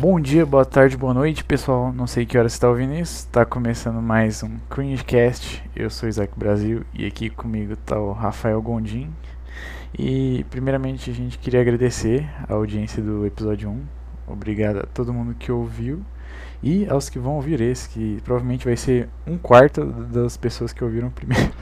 Bom 0.00 0.18
dia, 0.18 0.46
boa 0.46 0.64
tarde, 0.64 0.96
boa 0.96 1.12
noite, 1.12 1.44
pessoal. 1.44 1.92
Não 1.92 2.06
sei 2.06 2.24
que 2.24 2.38
hora 2.38 2.48
você 2.48 2.54
está 2.54 2.66
ouvindo 2.70 2.94
isso. 2.94 3.26
Está 3.26 3.44
começando 3.44 4.00
mais 4.00 4.42
um 4.42 4.56
Cringecast. 4.70 5.62
Eu 5.76 5.90
sou 5.90 6.08
Isaac 6.08 6.32
Brasil 6.38 6.84
e 6.94 7.04
aqui 7.04 7.28
comigo 7.28 7.74
está 7.74 8.00
o 8.00 8.12
Rafael 8.12 8.62
Gondim. 8.62 9.10
E 9.98 10.42
primeiramente 10.48 11.10
a 11.10 11.12
gente 11.12 11.38
queria 11.38 11.60
agradecer 11.60 12.26
a 12.48 12.54
audiência 12.54 13.02
do 13.02 13.26
episódio 13.26 13.68
1. 13.68 13.82
Obrigado 14.26 14.78
a 14.78 14.86
todo 14.86 15.12
mundo 15.12 15.36
que 15.38 15.52
ouviu 15.52 16.02
e 16.62 16.86
aos 16.88 17.10
que 17.10 17.18
vão 17.18 17.34
ouvir 17.34 17.60
esse, 17.60 17.86
que 17.90 18.22
provavelmente 18.24 18.64
vai 18.64 18.78
ser 18.78 19.06
um 19.26 19.36
quarto 19.36 19.84
das 19.84 20.34
pessoas 20.34 20.72
que 20.72 20.82
ouviram 20.82 21.10
primeiro. 21.10 21.52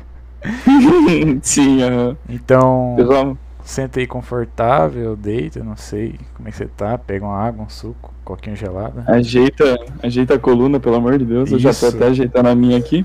Sim, 1.43 1.83
aham. 1.83 2.17
Então, 2.29 2.95
Pessoal, 2.97 3.37
senta 3.69 4.01
aí 4.01 4.07
confortável, 4.07 5.15
deita, 5.15 5.63
não 5.63 5.77
sei 5.77 6.19
como 6.35 6.49
é 6.49 6.51
que 6.51 6.57
você 6.57 6.65
tá, 6.65 6.97
pega 6.97 7.27
uma 7.27 7.37
água, 7.37 7.67
um 7.67 7.69
suco, 7.69 8.15
coquinha 8.25 8.57
gelada. 8.57 9.05
ajeita, 9.07 9.79
ajeita 10.03 10.35
a 10.35 10.39
coluna, 10.39 10.81
pelo 10.81 10.97
amor 10.97 11.19
de 11.19 11.27
Deus. 11.27 11.53
Eu 11.53 11.59
já 11.59 11.69
tô 11.69 11.87
Isso. 11.87 11.97
até 11.97 12.07
ajeitando 12.07 12.49
a 12.49 12.55
minha 12.55 12.79
aqui. 12.79 13.05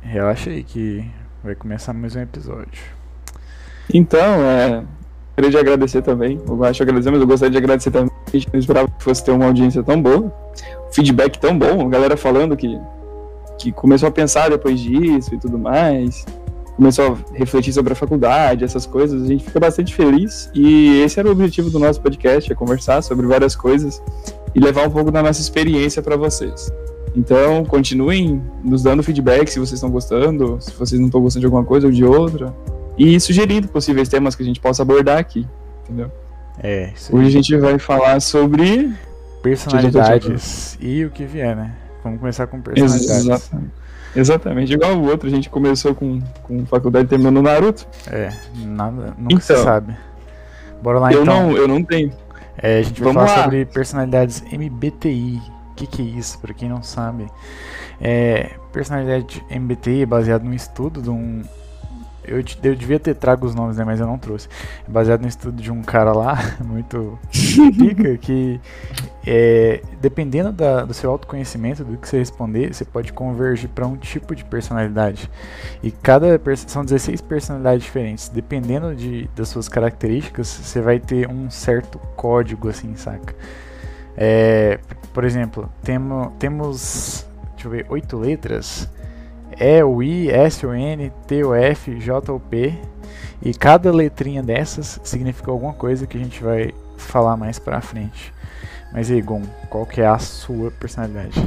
Relaxa 0.00 0.50
aí 0.50 0.64
que 0.64 1.08
vai 1.44 1.54
começar 1.54 1.92
mais 1.92 2.16
um 2.16 2.20
episódio. 2.20 2.82
Então, 3.94 4.20
é. 4.20 4.82
Queria 5.36 5.50
te 5.52 5.58
agradecer 5.58 6.02
também. 6.02 6.40
Eu 6.44 6.64
acho 6.64 6.78
que 6.78 6.82
agradecer, 6.82 7.10
mas 7.12 7.20
eu 7.20 7.26
gostaria 7.26 7.52
de 7.52 7.58
agradecer 7.58 7.92
também. 7.92 8.10
A 8.26 8.30
gente 8.32 8.48
não 8.52 8.58
esperava 8.58 8.88
que 8.88 9.04
fosse 9.04 9.24
ter 9.24 9.30
uma 9.30 9.46
audiência 9.46 9.80
tão 9.80 10.02
boa. 10.02 10.34
Feedback 10.90 11.38
tão 11.38 11.56
bom. 11.56 11.86
A 11.86 11.88
galera 11.88 12.16
falando 12.16 12.56
que, 12.56 12.78
que 13.58 13.70
começou 13.70 14.08
a 14.08 14.12
pensar 14.12 14.50
depois 14.50 14.80
disso 14.80 15.32
e 15.36 15.38
tudo 15.38 15.56
mais. 15.56 16.26
Começou 16.80 17.12
a 17.12 17.36
refletir 17.36 17.74
sobre 17.74 17.92
a 17.92 17.96
faculdade, 17.96 18.64
essas 18.64 18.86
coisas. 18.86 19.22
A 19.22 19.26
gente 19.26 19.44
fica 19.44 19.60
bastante 19.60 19.94
feliz. 19.94 20.50
E 20.54 21.02
esse 21.02 21.20
era 21.20 21.28
o 21.28 21.32
objetivo 21.32 21.68
do 21.68 21.78
nosso 21.78 22.00
podcast: 22.00 22.50
é 22.50 22.54
conversar 22.54 23.02
sobre 23.02 23.26
várias 23.26 23.54
coisas 23.54 24.02
e 24.54 24.58
levar 24.58 24.88
um 24.88 24.90
pouco 24.90 25.10
da 25.10 25.22
nossa 25.22 25.42
experiência 25.42 26.00
para 26.00 26.16
vocês. 26.16 26.72
Então, 27.14 27.66
continuem 27.66 28.42
nos 28.64 28.82
dando 28.82 29.02
feedback 29.02 29.48
se 29.48 29.58
vocês 29.58 29.74
estão 29.74 29.90
gostando, 29.90 30.56
se 30.58 30.72
vocês 30.72 30.98
não 30.98 31.08
estão 31.08 31.20
gostando 31.20 31.40
de 31.40 31.46
alguma 31.48 31.64
coisa 31.64 31.86
ou 31.86 31.92
de 31.92 32.02
outra. 32.02 32.56
E 32.96 33.20
sugerindo 33.20 33.68
possíveis 33.68 34.08
temas 34.08 34.34
que 34.34 34.42
a 34.42 34.46
gente 34.46 34.58
possa 34.58 34.80
abordar 34.80 35.18
aqui. 35.18 35.46
Entendeu? 35.84 36.10
É, 36.62 36.94
isso 36.96 37.14
Hoje 37.14 37.26
a 37.26 37.30
gente 37.30 37.56
vai 37.58 37.78
falar 37.78 38.18
sobre. 38.20 38.90
Personalidades 39.42 40.78
e 40.80 41.04
o 41.04 41.10
que 41.10 41.26
vier, 41.26 41.54
né? 41.54 41.76
Vamos 42.02 42.20
começar 42.20 42.46
com 42.46 42.58
personalidades. 42.62 43.26
Exatamente. 43.26 43.80
Exatamente. 44.14 44.72
Igual 44.72 44.96
o 44.96 45.04
outro, 45.08 45.28
a 45.28 45.30
gente 45.30 45.48
começou 45.48 45.94
com, 45.94 46.20
com 46.42 46.64
faculdade 46.66 47.06
e 47.06 47.08
terminou 47.08 47.32
no 47.32 47.42
Naruto. 47.42 47.86
É, 48.10 48.32
nada, 48.64 49.14
nunca 49.18 49.40
se 49.40 49.52
Então. 49.52 49.64
sabe. 49.64 49.96
Bora 50.82 50.98
lá 50.98 51.12
eu, 51.12 51.22
então. 51.22 51.48
não, 51.50 51.56
eu 51.56 51.68
não 51.68 51.82
tenho. 51.84 52.10
É, 52.58 52.78
a 52.78 52.82
gente 52.82 53.00
vai 53.02 53.12
Vamos 53.12 53.28
falar 53.28 53.38
lá. 53.38 53.44
sobre 53.44 53.64
personalidades 53.66 54.42
MBTI. 54.52 55.40
O 55.70 55.74
que, 55.74 55.86
que 55.86 56.02
é 56.02 56.04
isso, 56.04 56.38
pra 56.40 56.52
quem 56.52 56.68
não 56.68 56.82
sabe? 56.82 57.26
É, 58.00 58.50
personalidade 58.72 59.42
MBTI 59.50 60.02
é 60.02 60.06
baseado 60.06 60.42
num 60.44 60.52
estudo 60.54 61.00
de 61.00 61.08
um. 61.10 61.42
Eu, 62.30 62.38
eu 62.62 62.74
devia 62.76 62.98
ter 62.98 63.14
trago 63.14 63.46
os 63.46 63.54
nomes, 63.54 63.76
né? 63.76 63.84
Mas 63.84 64.00
eu 64.00 64.06
não 64.06 64.18
trouxe. 64.18 64.48
É 64.88 64.90
baseado 64.90 65.22
no 65.22 65.28
estudo 65.28 65.60
de 65.60 65.70
um 65.70 65.82
cara 65.82 66.12
lá, 66.12 66.38
muito 66.64 67.18
pica, 67.76 68.16
que 68.18 68.60
é, 69.26 69.82
dependendo 70.00 70.52
da- 70.52 70.84
do 70.84 70.94
seu 70.94 71.10
autoconhecimento, 71.10 71.84
do 71.84 71.96
que 71.98 72.08
você 72.08 72.18
responder, 72.18 72.72
você 72.72 72.84
pode 72.84 73.12
convergir 73.12 73.68
para 73.68 73.86
um 73.86 73.96
tipo 73.96 74.34
de 74.34 74.44
personalidade. 74.44 75.30
E 75.82 75.90
cada 75.90 76.40
são 76.66 76.84
16 76.84 77.20
personalidades 77.20 77.84
diferentes. 77.84 78.28
Dependendo 78.28 78.94
de, 78.94 79.28
das 79.36 79.48
suas 79.48 79.68
características, 79.68 80.46
você 80.48 80.80
vai 80.80 80.98
ter 80.98 81.28
um 81.28 81.50
certo 81.50 81.98
código, 82.16 82.68
assim, 82.68 82.94
saca? 82.96 83.34
É, 84.16 84.78
por 85.12 85.24
exemplo, 85.24 85.70
temo, 85.82 86.32
temos, 86.38 87.26
deixa 87.52 87.66
eu 87.66 87.70
ver, 87.70 87.86
oito 87.88 88.16
letras. 88.18 88.88
E, 89.58 89.82
o 89.82 90.02
I, 90.02 90.28
S, 90.30 90.64
o 90.64 90.74
N, 90.74 91.10
T, 91.26 91.44
o 91.44 91.54
F, 91.54 91.98
J, 91.98 92.32
o 92.32 92.40
P. 92.40 92.74
E 93.42 93.54
cada 93.54 93.90
letrinha 93.90 94.42
dessas 94.42 95.00
significa 95.02 95.50
alguma 95.50 95.72
coisa 95.72 96.06
que 96.06 96.16
a 96.16 96.20
gente 96.20 96.42
vai 96.42 96.74
falar 96.96 97.36
mais 97.36 97.58
pra 97.58 97.80
frente. 97.80 98.32
Mas 98.92 99.10
aí, 99.10 99.22
Gon, 99.22 99.42
qual 99.68 99.86
que 99.86 100.00
é 100.00 100.06
a 100.06 100.18
sua 100.18 100.70
personalidade? 100.70 101.40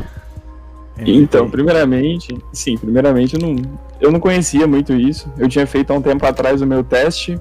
Então, 0.97 1.49
primeiramente, 1.49 2.37
sim, 2.51 2.77
primeiramente 2.77 3.35
eu 3.35 3.41
não, 3.41 3.55
eu 3.99 4.11
não 4.11 4.19
conhecia 4.19 4.67
muito 4.67 4.93
isso. 4.93 5.31
Eu 5.37 5.49
tinha 5.49 5.65
feito 5.65 5.91
há 5.91 5.95
um 5.95 6.01
tempo 6.01 6.25
atrás 6.25 6.61
o 6.61 6.67
meu 6.67 6.83
teste 6.83 7.39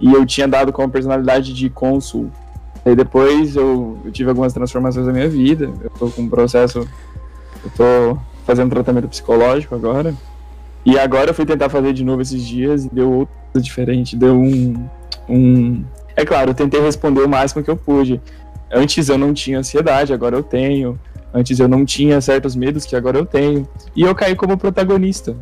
e 0.00 0.12
eu 0.12 0.26
tinha 0.26 0.46
dado 0.46 0.72
como 0.72 0.90
personalidade 0.90 1.54
de 1.54 1.70
cônsul. 1.70 2.30
Aí 2.84 2.94
depois 2.94 3.56
eu, 3.56 3.98
eu 4.04 4.10
tive 4.10 4.28
algumas 4.28 4.52
transformações 4.52 5.06
na 5.06 5.12
minha 5.12 5.28
vida. 5.28 5.70
Eu 5.82 5.90
tô 5.90 6.10
com 6.10 6.22
um 6.22 6.28
processo. 6.28 6.86
Eu 7.64 7.70
tô 7.76 8.18
fazendo 8.46 8.70
tratamento 8.70 9.08
psicológico 9.08 9.74
agora. 9.74 10.14
E 10.84 10.98
agora 10.98 11.30
eu 11.30 11.34
fui 11.34 11.46
tentar 11.46 11.68
fazer 11.68 11.92
de 11.92 12.04
novo 12.04 12.22
esses 12.22 12.44
dias 12.44 12.84
e 12.84 12.90
deu 12.92 13.10
outra 13.12 13.34
coisa 13.52 13.64
diferente. 13.64 14.16
Deu 14.16 14.34
um. 14.34 14.88
um... 15.28 15.84
É 16.16 16.24
claro, 16.24 16.50
eu 16.50 16.54
tentei 16.54 16.80
responder 16.80 17.20
o 17.22 17.28
máximo 17.28 17.62
que 17.62 17.70
eu 17.70 17.76
pude. 17.76 18.20
Antes 18.70 19.08
eu 19.08 19.16
não 19.18 19.32
tinha 19.32 19.58
ansiedade, 19.58 20.12
agora 20.12 20.36
eu 20.36 20.42
tenho. 20.42 20.98
Antes 21.32 21.58
eu 21.60 21.68
não 21.68 21.84
tinha 21.84 22.20
certos 22.20 22.54
medos 22.56 22.84
que 22.84 22.94
agora 22.96 23.16
eu 23.18 23.24
tenho. 23.24 23.66
E 23.94 24.02
eu 24.02 24.14
caí 24.14 24.34
como 24.34 24.56
protagonista. 24.58 25.36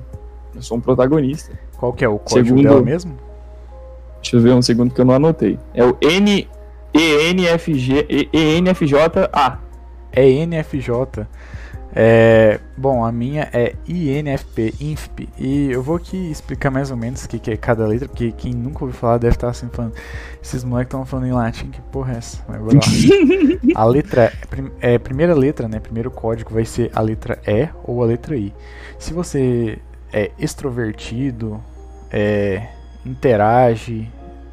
Eu 0.55 0.63
sou 0.63 0.77
um 0.77 0.81
protagonista. 0.81 1.53
Qual 1.79 1.93
que 1.93 2.05
é 2.05 2.09
o 2.09 2.19
código 2.19 2.49
Segundo- 2.49 2.63
dela 2.69 2.83
mesmo? 2.83 3.17
Deixa 4.23 4.37
eu 4.37 4.41
ver 4.41 4.53
um 4.53 4.61
segundo 4.63 4.93
que 4.93 5.01
eu 5.01 5.05
não 5.05 5.15
anotei. 5.15 5.59
É 5.73 5.83
o 5.85 5.97
N 6.03 6.47
ENFG 6.95 8.07
E- 8.09 8.29
ENFJA. 8.33 9.59
É 10.13 10.29
NFJ. 10.29 11.27
É, 11.95 12.61
bom, 12.77 13.05
a 13.05 13.11
minha 13.11 13.49
é 13.53 13.75
INFP, 13.87 14.75
INFP. 14.81 15.29
E 15.37 15.71
eu 15.71 15.83
vou 15.83 15.97
aqui 15.97 16.31
explicar 16.31 16.71
mais 16.71 16.91
ou 16.91 16.97
menos 16.97 17.25
o 17.25 17.29
que, 17.29 17.39
que 17.39 17.51
é 17.51 17.57
cada 17.57 17.87
letra, 17.87 18.09
porque 18.09 18.31
quem 18.33 18.55
nunca 18.55 18.85
ouviu 18.85 18.99
falar 18.99 19.19
deve 19.19 19.35
estar 19.35 19.49
assim 19.49 19.69
falando. 19.73 19.95
Esses 20.43 20.63
moleques 20.63 20.89
estão 20.89 21.05
falando 21.05 21.27
em 21.27 21.33
latim, 21.33 21.69
que 21.71 21.81
porra 21.83 22.15
é 22.15 22.17
essa? 22.19 22.39
Mas 22.49 22.61
bora 22.61 22.75
lá. 22.77 22.81
a 23.75 23.85
letra, 23.85 24.33
prim- 24.49 24.71
é, 24.81 24.99
primeira 24.99 25.35
letra, 25.35 25.69
né? 25.69 25.81
Primeiro 25.81 26.11
código 26.11 26.55
vai 26.55 26.65
ser 26.65 26.91
a 26.95 27.01
letra 27.01 27.41
E 27.47 27.69
ou 27.85 28.03
a 28.03 28.07
letra 28.07 28.37
I. 28.37 28.55
Se 28.99 29.13
você 29.13 29.79
é 30.13 30.31
extrovertido, 30.39 31.61
é, 32.11 32.69
interage, 33.05 34.09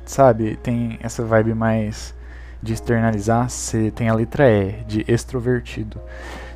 sabe, 0.06 0.58
tem 0.64 0.98
essa 1.02 1.24
vibe 1.24 1.54
mais 1.54 2.16
de 2.68 2.74
externalizar, 2.74 3.50
você 3.50 3.90
tem 3.92 4.10
a 4.10 4.14
letra 4.14 4.50
E, 4.50 4.84
de 4.86 5.06
extrovertido. 5.08 6.00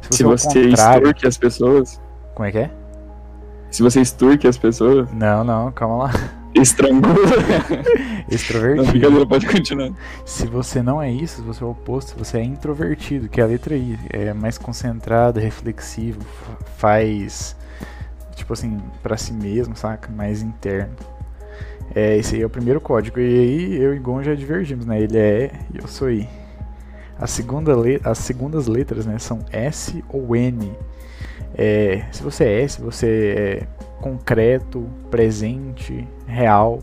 Se 0.10 0.24
é 0.24 0.28
o 0.28 0.30
você 0.30 0.48
contrário- 0.70 1.04
extorque 1.08 1.28
as 1.28 1.38
pessoas. 1.38 2.02
Como 2.36 2.48
é 2.48 2.52
que 2.52 2.58
é? 2.60 2.72
Se 3.70 3.82
você 3.82 4.02
extorque 4.02 4.48
as 4.48 4.58
pessoas, 4.58 5.10
Não, 5.14 5.44
não, 5.44 5.72
calma 5.72 6.04
lá. 6.06 6.12
estrangula. 6.54 7.16
Não, 7.72 8.36
Extrovertido. 8.36 8.92
brincadeira, 8.92 9.26
pode 9.26 9.48
continuar. 9.48 9.92
Se 10.26 10.46
você 10.48 10.82
não 10.82 11.02
é 11.02 11.10
isso, 11.12 11.38
se 11.38 11.42
você 11.42 11.64
é 11.64 11.68
o 11.68 11.72
oposto, 11.72 12.18
você 12.18 12.38
é 12.40 12.44
introvertido, 12.44 13.28
que 13.30 13.40
é 13.42 13.44
a 13.44 13.48
letra 13.48 13.76
I. 13.76 13.98
É 14.10 14.34
mais 14.34 14.58
concentrado, 14.58 15.40
reflexivo, 15.40 16.22
fa- 16.22 16.66
faz, 16.78 17.56
tipo 18.36 18.52
assim, 18.54 18.80
pra 19.04 19.18
si 19.18 19.34
mesmo, 19.34 19.76
saca? 19.76 20.10
Mais 20.12 20.42
interno. 20.42 20.94
É, 21.94 22.18
esse 22.18 22.36
aí 22.36 22.42
é 22.42 22.46
o 22.46 22.50
primeiro 22.50 22.80
código. 22.80 23.20
E 23.20 23.24
aí 23.24 23.82
eu 23.82 23.94
e 23.94 24.00
Gon 24.00 24.24
já 24.24 24.34
divergimos, 24.34 24.86
né? 24.86 25.02
Ele 25.02 25.18
é 25.18 25.52
E 25.74 25.78
e 25.78 25.82
eu 25.82 25.88
sou 25.88 26.10
I. 26.10 26.28
A 27.20 27.28
segunda 27.28 27.74
as 28.04 28.18
segundas 28.18 28.66
letras, 28.66 29.06
né, 29.06 29.20
são 29.20 29.46
S 29.52 30.04
ou 30.10 30.36
N. 30.36 30.72
É, 31.54 32.06
se 32.12 32.24
você 32.24 32.46
é 32.46 32.62
S, 32.64 32.82
você 32.82 33.36
é 33.38 33.68
concreto, 34.02 34.90
presente, 35.12 36.08
real. 36.26 36.80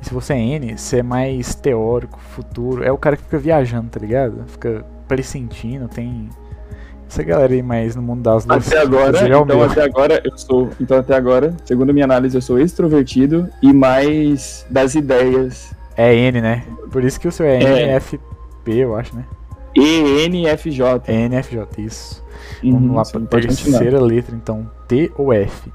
E 0.00 0.04
se 0.04 0.12
você 0.12 0.34
é 0.34 0.38
N, 0.38 0.76
você 0.76 0.98
é 0.98 1.02
mais 1.02 1.54
teórico, 1.54 2.18
futuro. 2.18 2.84
É 2.84 2.92
o 2.92 2.98
cara 2.98 3.16
que 3.16 3.22
fica 3.22 3.38
viajando, 3.38 3.88
tá 3.88 3.98
ligado? 3.98 4.44
Fica 4.46 4.84
pressentindo, 5.08 5.88
tem. 5.88 6.28
Essa 7.12 7.22
galera 7.22 7.52
aí 7.52 7.62
mais 7.62 7.94
no 7.94 8.00
mundo 8.00 8.22
das 8.22 8.46
luzes. 8.46 8.68
Até 8.68 8.80
agora, 8.80 9.18
é 9.18 9.26
então 9.26 9.62
até 9.62 9.82
agora 9.82 10.22
eu 10.24 10.38
sou, 10.38 10.70
então 10.80 10.96
até 10.96 11.14
agora, 11.14 11.54
segundo 11.62 11.92
minha 11.92 12.06
análise, 12.06 12.34
eu 12.34 12.40
sou 12.40 12.58
extrovertido 12.58 13.50
e 13.62 13.70
mais 13.70 14.64
das 14.70 14.94
ideias. 14.94 15.74
É 15.94 16.14
N, 16.14 16.40
né? 16.40 16.64
Por 16.90 17.04
isso 17.04 17.20
que 17.20 17.28
o 17.28 17.32
seu 17.32 17.44
é, 17.44 17.62
É. 17.62 17.92
NFP, 17.92 18.20
eu 18.66 18.96
acho, 18.96 19.14
né? 19.14 19.26
ENFJ. 19.76 21.02
É 21.06 21.28
NFJ, 21.28 21.66
isso. 21.76 22.24
Uhum, 22.64 22.72
Vamos 22.72 22.96
lá 22.96 23.02
para 23.04 23.20
pode 23.28 23.46
continuar. 23.46 23.78
terceira 23.78 24.02
letra, 24.02 24.34
então, 24.34 24.70
T 24.88 25.12
ou 25.14 25.34
F. 25.34 25.70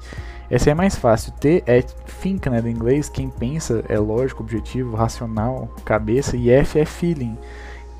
Essa 0.50 0.70
é 0.70 0.74
mais 0.74 0.96
fácil. 0.96 1.32
T 1.38 1.62
é 1.68 1.82
think, 2.20 2.50
né, 2.50 2.60
do 2.60 2.68
inglês. 2.68 3.08
Quem 3.08 3.28
pensa 3.28 3.84
é 3.88 3.96
lógico, 3.96 4.42
objetivo, 4.42 4.96
racional, 4.96 5.68
cabeça. 5.84 6.36
E 6.36 6.50
F 6.50 6.80
é 6.80 6.84
feeling. 6.84 7.36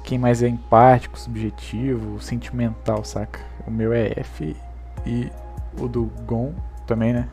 Quem 0.09 0.17
mais 0.17 0.43
é 0.43 0.49
empático, 0.49 1.19
subjetivo, 1.19 2.19
sentimental, 2.19 3.05
saca? 3.05 3.41
O 3.67 3.71
meu 3.71 3.93
é 3.93 4.11
F 4.17 4.57
e 5.05 5.31
o 5.79 5.87
do 5.87 6.11
Gon 6.25 6.55
também, 6.87 7.13
né? 7.13 7.29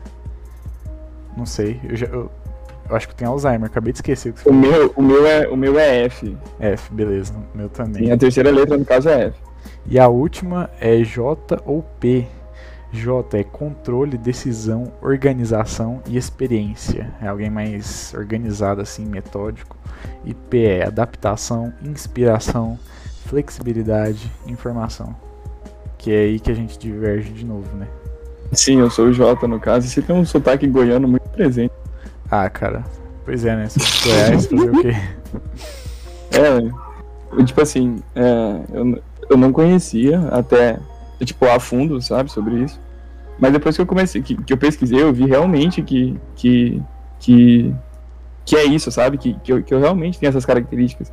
Não 1.34 1.46
sei. 1.46 1.80
Eu, 1.82 1.96
já, 1.96 2.04
eu, 2.04 2.30
eu 2.86 2.94
acho 2.94 3.08
que 3.08 3.14
tenho 3.14 3.30
Alzheimer. 3.30 3.70
Acabei 3.70 3.94
de 3.94 4.00
esquecer 4.00 4.34
o 4.44 4.50
O 4.50 4.52
meu, 4.52 4.92
o 4.94 5.02
meu, 5.02 5.26
é, 5.26 5.48
o 5.48 5.56
meu 5.56 5.78
é 5.78 6.04
F. 6.04 6.36
F, 6.60 6.92
beleza. 6.92 7.32
O 7.54 7.56
meu 7.56 7.70
também. 7.70 8.08
E 8.08 8.12
a 8.12 8.16
terceira 8.18 8.50
letra, 8.50 8.76
no 8.76 8.84
caso, 8.84 9.08
é 9.08 9.28
F. 9.28 9.40
E 9.86 9.98
a 9.98 10.08
última 10.08 10.68
é 10.78 11.02
J 11.02 11.58
ou 11.64 11.80
P. 11.98 12.26
J 12.92 13.38
é 13.38 13.44
controle, 13.44 14.16
decisão, 14.16 14.92
organização 15.02 16.00
e 16.06 16.16
experiência. 16.16 17.12
É 17.20 17.28
alguém 17.28 17.50
mais 17.50 18.14
organizado 18.16 18.80
assim, 18.80 19.04
metódico. 19.04 19.76
E 20.24 20.34
P 20.34 20.64
é 20.64 20.86
adaptação, 20.86 21.72
inspiração, 21.82 22.78
flexibilidade, 23.26 24.30
informação. 24.46 25.14
Que 25.98 26.12
é 26.12 26.18
aí 26.20 26.40
que 26.40 26.50
a 26.50 26.54
gente 26.54 26.78
diverge 26.78 27.32
de 27.32 27.44
novo, 27.44 27.76
né? 27.76 27.88
Sim, 28.52 28.80
eu 28.80 28.90
sou 28.90 29.06
o 29.06 29.12
J 29.12 29.46
no 29.46 29.58
caso. 29.58 29.86
E 29.86 29.90
você 29.90 30.00
tem 30.00 30.14
um 30.14 30.24
sotaque 30.24 30.66
goiano 30.66 31.08
muito 31.08 31.28
presente. 31.30 31.72
Ah, 32.30 32.48
cara. 32.48 32.84
Pois 33.24 33.44
é, 33.44 33.56
né? 33.56 33.68
Sou 33.68 33.82
Goiás, 34.12 34.46
fazer 34.46 34.70
o 34.70 34.80
quê? 34.80 34.92
É, 36.32 37.42
tipo 37.44 37.62
assim, 37.62 38.02
é, 38.14 38.60
eu, 38.74 39.02
eu 39.30 39.36
não 39.36 39.52
conhecia 39.52 40.20
até, 40.30 40.78
tipo, 41.24 41.44
a 41.46 41.58
fundo, 41.58 42.00
sabe, 42.00 42.30
sobre 42.30 42.62
isso. 42.62 42.80
Mas 43.38 43.52
depois 43.52 43.76
que 43.76 43.82
eu 43.82 43.86
comecei, 43.86 44.22
que, 44.22 44.34
que 44.34 44.52
eu 44.52 44.56
pesquisei, 44.56 45.00
eu 45.00 45.12
vi 45.12 45.26
realmente 45.26 45.82
que, 45.82 46.18
que, 46.34 46.82
que, 47.18 47.74
que 48.44 48.56
é 48.56 48.64
isso, 48.64 48.90
sabe? 48.90 49.18
Que, 49.18 49.34
que, 49.42 49.52
eu, 49.52 49.62
que 49.62 49.74
eu 49.74 49.78
realmente 49.78 50.18
tenho 50.18 50.30
essas 50.30 50.46
características. 50.46 51.12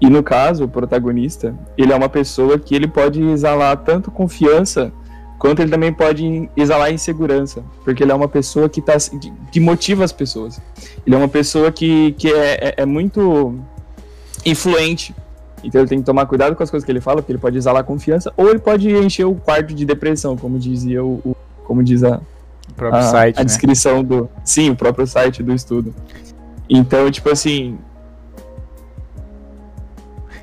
E 0.00 0.10
no 0.10 0.22
caso, 0.22 0.64
o 0.64 0.68
protagonista, 0.68 1.54
ele 1.78 1.92
é 1.92 1.96
uma 1.96 2.08
pessoa 2.08 2.58
que 2.58 2.74
ele 2.74 2.88
pode 2.88 3.22
exalar 3.22 3.76
tanto 3.78 4.10
confiança 4.10 4.92
quanto 5.38 5.60
ele 5.60 5.72
também 5.72 5.92
pode 5.92 6.48
exalar 6.56 6.92
insegurança, 6.92 7.64
porque 7.84 8.04
ele 8.04 8.12
é 8.12 8.14
uma 8.14 8.28
pessoa 8.28 8.68
que, 8.68 8.80
tá, 8.80 8.94
que 9.50 9.58
motiva 9.58 10.04
as 10.04 10.12
pessoas. 10.12 10.60
Ele 11.04 11.16
é 11.16 11.18
uma 11.18 11.26
pessoa 11.26 11.72
que, 11.72 12.12
que 12.12 12.32
é, 12.32 12.68
é, 12.68 12.74
é 12.78 12.86
muito 12.86 13.58
influente. 14.46 15.12
Então 15.62 15.80
ele 15.80 15.88
tem 15.88 15.98
que 15.98 16.04
tomar 16.04 16.26
cuidado 16.26 16.56
com 16.56 16.62
as 16.62 16.70
coisas 16.70 16.84
que 16.84 16.90
ele 16.90 17.00
fala, 17.00 17.22
porque 17.22 17.32
ele 17.32 17.38
pode 17.38 17.56
exalar 17.56 17.84
confiança, 17.84 18.32
ou 18.36 18.48
ele 18.48 18.58
pode 18.58 18.90
encher 18.90 19.24
o 19.24 19.34
quarto 19.34 19.74
de 19.74 19.84
depressão, 19.84 20.36
como 20.36 20.58
dizia 20.58 21.04
o, 21.04 21.20
o 21.24 21.36
como 21.64 21.82
diz 21.82 22.02
a, 22.02 22.20
a, 22.90 23.02
site, 23.02 23.36
a 23.36 23.40
né? 23.40 23.44
descrição 23.44 24.02
do. 24.02 24.28
Sim, 24.44 24.70
o 24.70 24.76
próprio 24.76 25.06
site 25.06 25.42
do 25.42 25.52
estudo. 25.52 25.94
Então, 26.68 27.10
tipo 27.10 27.30
assim. 27.30 27.78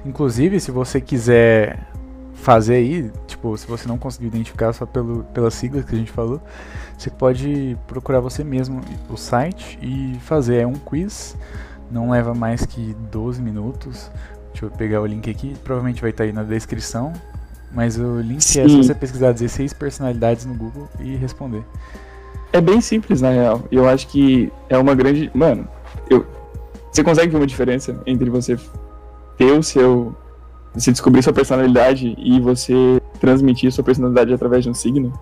Inclusive, 0.06 0.60
se 0.60 0.71
você 0.71 1.01
quiser 1.01 1.88
fazer 2.33 2.75
aí, 2.75 3.12
tipo, 3.27 3.56
se 3.57 3.68
você 3.68 3.88
não 3.88 3.98
conseguir 3.98 4.27
identificar 4.27 4.71
só 4.74 4.86
pelo, 4.86 5.24
pelas 5.25 5.54
siglas 5.54 5.86
que 5.86 5.94
a 5.94 5.98
gente 5.98 6.12
falou, 6.12 6.42
você 6.98 7.10
pode 7.10 7.77
procurar 7.86 8.21
você 8.21 8.44
mesmo 8.44 8.81
o 9.10 9.18
site 9.18 9.77
e 9.81 10.18
fazer. 10.21 10.62
É 10.62 10.68
um 10.68 10.74
quiz, 10.74 11.36
não 11.92 12.10
leva 12.10 12.33
mais 12.33 12.66
que 12.66 12.95
12 13.12 13.42
minutos. 13.42 14.10
Deixa 14.59 14.65
eu 14.65 14.77
pegar 14.77 15.00
o 15.00 15.06
link 15.06 15.29
aqui, 15.29 15.56
provavelmente 15.63 16.01
vai 16.01 16.09
estar 16.09 16.25
aí 16.25 16.33
na 16.33 16.44
descrição. 16.44 17.13
Mas 17.71 17.97
o 17.97 18.19
link 18.19 18.44
Sim. 18.44 18.59
é 18.59 18.67
se 18.67 18.77
você 18.77 18.94
pesquisar 18.94 19.31
16 19.31 19.71
personalidades 19.71 20.45
no 20.45 20.53
Google 20.53 20.89
e 21.00 21.15
responder. 21.15 21.63
É 22.51 22.59
bem 22.59 22.81
simples, 22.81 23.21
na 23.21 23.29
real. 23.29 23.63
E 23.71 23.75
eu 23.77 23.88
acho 23.88 24.07
que 24.07 24.51
é 24.67 24.77
uma 24.77 24.94
grande. 24.94 25.31
Mano, 25.33 25.65
eu... 26.09 26.27
você 26.91 27.01
consegue 27.01 27.31
ver 27.31 27.38
uma 27.38 27.47
diferença 27.47 28.01
entre 28.06 28.29
você 28.29 28.57
ter 29.38 29.51
o 29.53 29.63
seu. 29.63 30.13
Você 30.73 30.91
descobrir 30.91 31.23
sua 31.23 31.31
personalidade 31.31 32.13
e 32.17 32.41
você 32.41 33.01
transmitir 33.21 33.71
sua 33.71 33.83
personalidade 33.83 34.33
através 34.33 34.65
de 34.65 34.69
um 34.69 34.73
signo? 34.73 35.13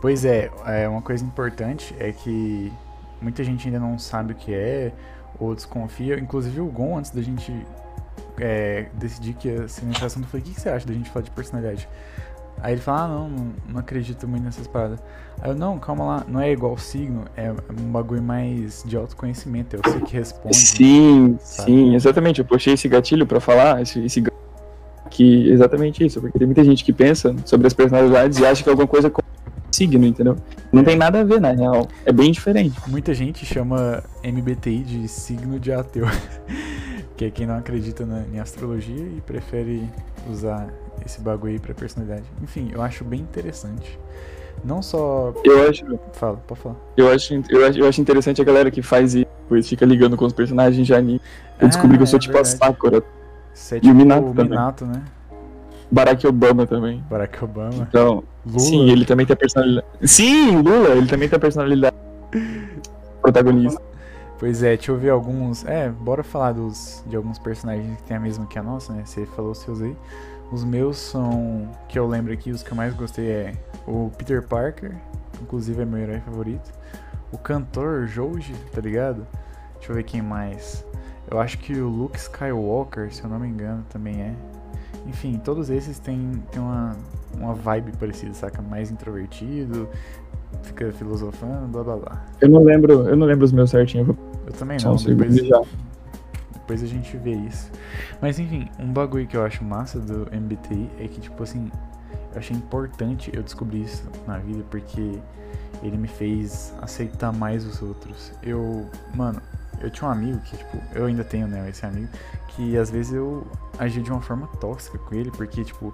Pois 0.00 0.24
é, 0.24 0.50
é 0.66 0.88
uma 0.88 1.00
coisa 1.00 1.24
importante 1.24 1.94
é 1.96 2.10
que 2.10 2.72
muita 3.20 3.44
gente 3.44 3.68
ainda 3.68 3.78
não 3.78 4.00
sabe 4.00 4.32
o 4.32 4.36
que 4.36 4.52
é 4.52 4.90
ou 5.38 5.54
desconfia. 5.54 6.18
Inclusive 6.18 6.60
o 6.60 6.66
Gon, 6.66 6.98
antes 6.98 7.12
da 7.12 7.22
gente 7.22 7.52
é, 8.38 8.86
decidir 8.94 9.34
que 9.34 9.48
ia 9.48 9.68
ser 9.68 9.84
nesse 9.84 10.04
assunto, 10.04 10.24
eu 10.24 10.28
falei, 10.28 10.42
o 10.42 10.48
que, 10.48 10.54
que 10.54 10.60
você 10.60 10.68
acha 10.68 10.86
da 10.86 10.94
gente 10.94 11.10
falar 11.10 11.24
de 11.24 11.30
personalidade? 11.30 11.88
Aí 12.60 12.74
ele 12.74 12.80
fala, 12.80 13.04
ah, 13.04 13.08
não, 13.08 13.28
não, 13.28 13.52
não, 13.70 13.80
acredito 13.80 14.28
muito 14.28 14.44
nessas 14.44 14.66
paradas. 14.66 15.00
Aí 15.40 15.50
eu, 15.50 15.54
não, 15.54 15.78
calma 15.78 16.04
lá, 16.04 16.24
não 16.28 16.40
é 16.40 16.52
igual 16.52 16.76
signo, 16.78 17.24
é 17.36 17.50
um 17.50 17.90
bagulho 17.90 18.22
mais 18.22 18.84
de 18.86 18.96
autoconhecimento, 18.96 19.76
é 19.76 19.78
você 19.82 20.00
que 20.00 20.12
responde. 20.14 20.56
Sim, 20.56 21.38
sabe? 21.40 21.70
sim, 21.70 21.94
exatamente. 21.94 22.40
Eu 22.40 22.44
puxei 22.44 22.74
esse 22.74 22.88
gatilho 22.88 23.26
para 23.26 23.40
falar, 23.40 23.82
esse, 23.82 24.04
esse 24.04 24.22
que 25.10 25.50
exatamente 25.50 26.04
isso, 26.04 26.20
porque 26.20 26.38
tem 26.38 26.46
muita 26.46 26.64
gente 26.64 26.84
que 26.84 26.92
pensa 26.92 27.34
sobre 27.44 27.66
as 27.66 27.74
personalidades 27.74 28.38
e 28.38 28.46
acha 28.46 28.62
que 28.62 28.68
é 28.68 28.72
alguma 28.72 28.88
coisa 28.88 29.10
com 29.10 29.20
signo, 29.72 30.06
entendeu? 30.06 30.36
Não 30.72 30.84
tem 30.84 30.96
nada 30.96 31.20
a 31.20 31.24
ver, 31.24 31.40
na 31.40 31.52
real. 31.52 31.88
É 32.04 32.12
bem 32.12 32.30
diferente. 32.30 32.78
Muita 32.86 33.12
gente 33.14 33.44
chama 33.44 34.02
MBTI 34.24 34.78
de 34.78 35.08
signo 35.08 35.58
de 35.58 35.72
ateu. 35.72 36.06
que 37.16 37.26
é 37.26 37.30
quem 37.30 37.46
não 37.46 37.56
acredita 37.56 38.04
na, 38.04 38.24
em 38.32 38.40
astrologia 38.40 38.96
e 38.96 39.20
prefere 39.20 39.88
usar 40.30 40.68
esse 41.04 41.20
bagulho 41.20 41.52
aí 41.52 41.58
pra 41.58 41.74
personalidade. 41.74 42.24
Enfim, 42.42 42.70
eu 42.72 42.82
acho 42.82 43.04
bem 43.04 43.20
interessante. 43.20 43.98
Não 44.64 44.82
só. 44.82 45.32
Eu 45.44 45.68
acho. 45.68 45.84
Fala, 46.12 46.36
pode 46.46 46.60
falar. 46.60 46.76
Eu 46.96 47.10
acho, 47.10 47.34
eu 47.48 47.66
acho, 47.66 47.78
eu 47.78 47.88
acho 47.88 48.00
interessante 48.00 48.40
a 48.40 48.44
galera 48.44 48.70
que 48.70 48.82
faz 48.82 49.14
isso, 49.14 49.26
pois 49.48 49.68
fica 49.68 49.84
ligando 49.84 50.16
com 50.16 50.24
os 50.24 50.32
personagens 50.32 50.86
de 50.86 50.94
anime. 50.94 51.20
Eu 51.60 51.66
ah, 51.66 51.68
descobri 51.68 51.96
que 51.96 52.02
eu 52.02 52.06
sou 52.06 52.18
é 52.18 52.20
tipo 52.20 52.34
verdade. 52.34 52.56
a 52.60 52.66
Sakura. 52.66 53.02
Você 53.52 53.76
é 53.76 53.80
tipo 53.80 53.88
e 53.88 53.92
o 53.92 53.94
Minato, 53.96 54.26
o 54.26 54.34
Minato 54.34 54.86
né? 54.86 55.02
Barack 55.90 56.26
Obama 56.26 56.66
também. 56.66 57.04
Barack 57.10 57.44
Obama. 57.44 57.86
Então, 57.88 58.24
Lula. 58.44 58.60
sim, 58.60 58.90
ele 58.90 59.04
também 59.04 59.24
tem 59.24 59.34
a 59.34 59.36
personalidade. 59.36 59.86
Sim, 60.02 60.56
Lula, 60.56 60.90
ele 60.90 61.06
também 61.06 61.28
tem 61.28 61.36
a 61.36 61.40
personalidade 61.40 61.96
protagonista. 63.20 63.80
Pois 64.38 64.62
é, 64.62 64.76
deixa 64.76 64.90
eu 64.90 64.98
ver 64.98 65.10
alguns. 65.10 65.64
É, 65.64 65.88
bora 65.88 66.24
falar 66.24 66.52
dos, 66.52 67.04
de 67.06 67.14
alguns 67.14 67.38
personagens 67.38 67.96
que 67.98 68.02
tem 68.02 68.16
a 68.16 68.20
mesma 68.20 68.44
que 68.46 68.58
a 68.58 68.62
nossa, 68.62 68.92
né? 68.92 69.04
Você 69.04 69.24
falou 69.24 69.54
seus 69.54 69.80
aí. 69.80 69.96
Os 70.50 70.64
meus 70.64 70.96
são. 70.96 71.70
Que 71.88 71.98
eu 71.98 72.08
lembro 72.08 72.32
aqui, 72.32 72.50
os 72.50 72.62
que 72.62 72.72
eu 72.72 72.76
mais 72.76 72.92
gostei 72.94 73.30
é 73.30 73.54
o 73.86 74.10
Peter 74.18 74.42
Parker, 74.42 74.96
inclusive 75.40 75.80
é 75.80 75.84
meu 75.84 76.00
herói 76.00 76.20
favorito. 76.20 76.72
O 77.30 77.38
cantor 77.38 78.06
Joji, 78.06 78.54
tá 78.72 78.80
ligado? 78.80 79.26
Deixa 79.76 79.92
eu 79.92 79.96
ver 79.96 80.02
quem 80.02 80.20
mais. 80.20 80.84
Eu 81.30 81.40
acho 81.40 81.58
que 81.58 81.74
o 81.74 81.88
Luke 81.88 82.18
Skywalker, 82.18 83.14
se 83.14 83.22
eu 83.22 83.30
não 83.30 83.38
me 83.38 83.48
engano, 83.48 83.84
também 83.88 84.20
é. 84.20 84.34
Enfim, 85.06 85.40
todos 85.42 85.70
esses 85.70 85.98
têm, 85.98 86.42
têm 86.50 86.60
uma, 86.60 86.96
uma 87.36 87.54
vibe 87.54 87.92
parecida, 87.96 88.34
saca? 88.34 88.62
Mais 88.62 88.90
introvertido, 88.90 89.88
fica 90.62 90.92
filosofando, 90.92 91.68
blá 91.68 91.82
blá 91.82 91.96
blá. 91.96 92.24
Eu 92.40 92.48
não 92.48 92.62
lembro, 92.62 93.08
eu 93.08 93.16
não 93.16 93.26
lembro 93.26 93.44
os 93.44 93.52
meus 93.52 93.70
certinho. 93.70 94.16
Eu 94.46 94.52
também 94.52 94.78
não, 94.82 94.96
depois, 94.96 95.34
depois 96.52 96.82
a 96.82 96.86
gente 96.86 97.16
vê 97.16 97.32
isso. 97.32 97.70
Mas 98.20 98.38
enfim, 98.38 98.68
um 98.78 98.92
bagulho 98.92 99.26
que 99.26 99.36
eu 99.36 99.44
acho 99.44 99.64
massa 99.64 99.98
do 99.98 100.28
MBTI 100.34 100.90
é 100.98 101.08
que, 101.08 101.20
tipo 101.20 101.42
assim, 101.42 101.70
eu 102.32 102.38
achei 102.38 102.56
importante 102.56 103.30
eu 103.34 103.42
descobrir 103.42 103.82
isso 103.82 104.04
na 104.26 104.38
vida 104.38 104.64
porque 104.70 105.18
ele 105.82 105.96
me 105.96 106.08
fez 106.08 106.72
aceitar 106.80 107.32
mais 107.32 107.64
os 107.66 107.82
outros. 107.82 108.32
Eu, 108.42 108.86
mano, 109.14 109.40
eu 109.80 109.90
tinha 109.90 110.08
um 110.08 110.12
amigo 110.12 110.38
que, 110.40 110.56
tipo, 110.56 110.78
eu 110.94 111.06
ainda 111.06 111.24
tenho, 111.24 111.46
né, 111.48 111.68
esse 111.68 111.84
amigo, 111.84 112.08
que 112.48 112.76
às 112.76 112.90
vezes 112.90 113.12
eu 113.12 113.46
agia 113.78 114.02
de 114.02 114.10
uma 114.10 114.20
forma 114.20 114.46
tóxica 114.60 114.98
com 114.98 115.14
ele, 115.14 115.30
porque, 115.30 115.64
tipo, 115.64 115.92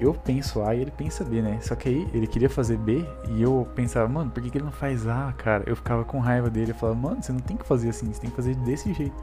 eu 0.00 0.12
penso 0.12 0.62
A 0.62 0.74
e 0.74 0.80
ele 0.80 0.90
pensa 0.90 1.24
B, 1.24 1.40
né? 1.40 1.58
Só 1.60 1.74
que 1.74 1.88
aí 1.88 2.08
ele 2.12 2.26
queria 2.26 2.50
fazer 2.50 2.76
B 2.76 3.06
e 3.30 3.42
eu 3.42 3.66
pensava, 3.74 4.08
mano, 4.08 4.30
por 4.30 4.42
que, 4.42 4.50
que 4.50 4.58
ele 4.58 4.64
não 4.64 4.72
faz 4.72 5.06
A, 5.06 5.32
cara? 5.36 5.64
Eu 5.66 5.76
ficava 5.76 6.04
com 6.04 6.18
raiva 6.18 6.50
dele. 6.50 6.72
Eu 6.72 6.74
falava, 6.74 6.98
mano, 6.98 7.22
você 7.22 7.32
não 7.32 7.40
tem 7.40 7.56
que 7.56 7.64
fazer 7.64 7.90
assim, 7.90 8.12
você 8.12 8.20
tem 8.20 8.30
que 8.30 8.36
fazer 8.36 8.54
desse 8.56 8.92
jeito. 8.92 9.14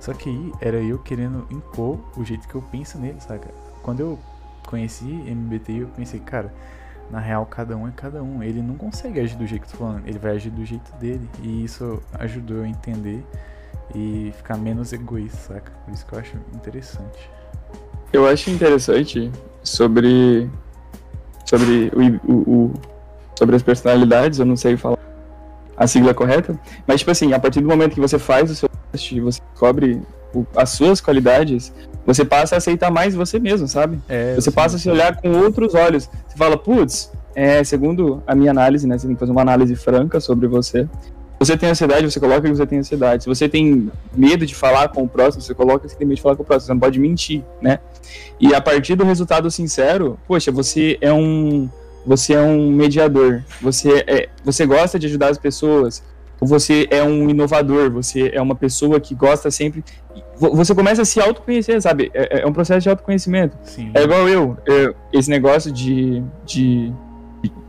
Só 0.00 0.12
que 0.12 0.28
aí 0.28 0.52
era 0.60 0.76
eu 0.78 0.98
querendo 0.98 1.46
impor 1.50 1.98
o 2.16 2.24
jeito 2.24 2.46
que 2.46 2.54
eu 2.54 2.62
penso 2.62 2.98
nele, 2.98 3.20
saca? 3.20 3.48
Quando 3.82 4.00
eu 4.00 4.18
conheci 4.66 5.04
MBTI, 5.04 5.78
eu 5.78 5.88
pensei, 5.88 6.20
cara, 6.20 6.52
na 7.10 7.18
real, 7.18 7.44
cada 7.44 7.76
um 7.76 7.88
é 7.88 7.92
cada 7.94 8.22
um. 8.22 8.42
Ele 8.42 8.62
não 8.62 8.76
consegue 8.76 9.18
agir 9.18 9.36
do 9.36 9.46
jeito 9.46 9.62
que 9.62 9.74
eu 9.74 9.78
tô 9.78 9.84
falando, 9.84 10.06
ele 10.06 10.18
vai 10.18 10.36
agir 10.36 10.50
do 10.50 10.64
jeito 10.64 10.94
dele. 10.96 11.28
E 11.42 11.64
isso 11.64 12.00
ajudou 12.14 12.58
eu 12.58 12.64
a 12.64 12.68
entender 12.68 13.24
e 13.94 14.32
ficar 14.36 14.56
menos 14.56 14.92
egoísta, 14.92 15.54
saca? 15.54 15.72
Por 15.84 15.92
isso 15.92 16.06
que 16.06 16.12
eu 16.12 16.18
acho 16.18 16.36
interessante. 16.54 17.30
Eu 18.12 18.26
acho 18.26 18.50
interessante 18.50 19.30
sobre 19.62 20.50
sobre 21.46 21.92
o, 21.94 22.32
o, 22.32 22.34
o, 22.34 22.74
sobre 23.38 23.56
as 23.56 23.62
personalidades, 23.62 24.38
eu 24.38 24.46
não 24.46 24.56
sei 24.56 24.76
falar 24.76 24.98
a 25.76 25.86
sigla 25.86 26.14
correta, 26.14 26.58
mas 26.86 27.00
tipo 27.00 27.10
assim, 27.10 27.32
a 27.32 27.38
partir 27.38 27.60
do 27.60 27.68
momento 27.68 27.94
que 27.94 28.00
você 28.00 28.18
faz 28.18 28.50
o 28.50 28.54
seu 28.54 28.68
teste, 28.90 29.20
você 29.20 29.40
descobre 29.50 30.00
o, 30.34 30.46
as 30.56 30.70
suas 30.70 31.00
qualidades, 31.00 31.72
você 32.06 32.24
passa 32.24 32.54
a 32.54 32.58
aceitar 32.58 32.90
mais 32.90 33.14
você 33.14 33.38
mesmo, 33.38 33.66
sabe? 33.66 33.98
É, 34.08 34.34
você 34.34 34.50
sim, 34.50 34.54
passa 34.54 34.76
a 34.76 34.78
se 34.78 34.88
olhar 34.88 35.16
com 35.16 35.30
outros 35.30 35.74
olhos. 35.74 36.08
Você 36.28 36.36
fala, 36.36 36.56
putz, 36.56 37.10
é, 37.34 37.62
segundo 37.64 38.22
a 38.26 38.34
minha 38.34 38.50
análise, 38.50 38.86
né, 38.86 38.96
você 38.98 39.06
tem 39.06 39.16
que 39.16 39.20
fazer 39.20 39.32
uma 39.32 39.42
análise 39.42 39.74
franca 39.74 40.20
sobre 40.20 40.46
você 40.46 40.88
você 41.44 41.56
tem 41.56 41.70
ansiedade, 41.70 42.08
você 42.08 42.20
coloca 42.20 42.42
que 42.42 42.48
você 42.48 42.64
tem 42.64 42.78
ansiedade. 42.78 43.24
Se 43.24 43.28
você 43.28 43.48
tem 43.48 43.90
medo 44.14 44.46
de 44.46 44.54
falar 44.54 44.88
com 44.88 45.02
o 45.02 45.08
próximo, 45.08 45.42
você 45.42 45.52
coloca 45.52 45.80
que 45.80 45.90
você 45.90 45.98
tem 45.98 46.06
medo 46.06 46.16
de 46.16 46.22
falar 46.22 46.36
com 46.36 46.44
o 46.44 46.46
próximo. 46.46 46.66
Você 46.66 46.72
não 46.72 46.80
pode 46.80 47.00
mentir, 47.00 47.42
né? 47.60 47.80
E 48.38 48.54
a 48.54 48.60
partir 48.60 48.94
do 48.94 49.04
resultado 49.04 49.50
sincero, 49.50 50.16
poxa, 50.28 50.52
você 50.52 50.96
é 51.00 51.12
um 51.12 51.68
você 52.06 52.34
é 52.34 52.40
um 52.40 52.70
mediador. 52.70 53.42
Você 53.60 54.04
é 54.06 54.28
você 54.44 54.64
gosta 54.66 55.00
de 55.00 55.06
ajudar 55.06 55.30
as 55.30 55.38
pessoas. 55.38 56.02
ou 56.40 56.46
você 56.46 56.86
é 56.90 57.02
um 57.02 57.28
inovador, 57.28 57.90
você 57.90 58.30
é 58.32 58.40
uma 58.40 58.54
pessoa 58.54 59.00
que 59.00 59.14
gosta 59.14 59.50
sempre. 59.50 59.84
Você 60.36 60.74
começa 60.74 61.02
a 61.02 61.04
se 61.04 61.20
autoconhecer, 61.20 61.80
sabe? 61.82 62.10
É, 62.14 62.42
é 62.42 62.46
um 62.46 62.52
processo 62.52 62.82
de 62.82 62.88
autoconhecimento. 62.88 63.56
Sim. 63.64 63.90
É 63.94 64.02
igual 64.02 64.28
eu, 64.28 64.56
eu 64.64 64.94
esse 65.12 65.28
negócio 65.28 65.72
de, 65.72 66.22
de, 66.44 66.92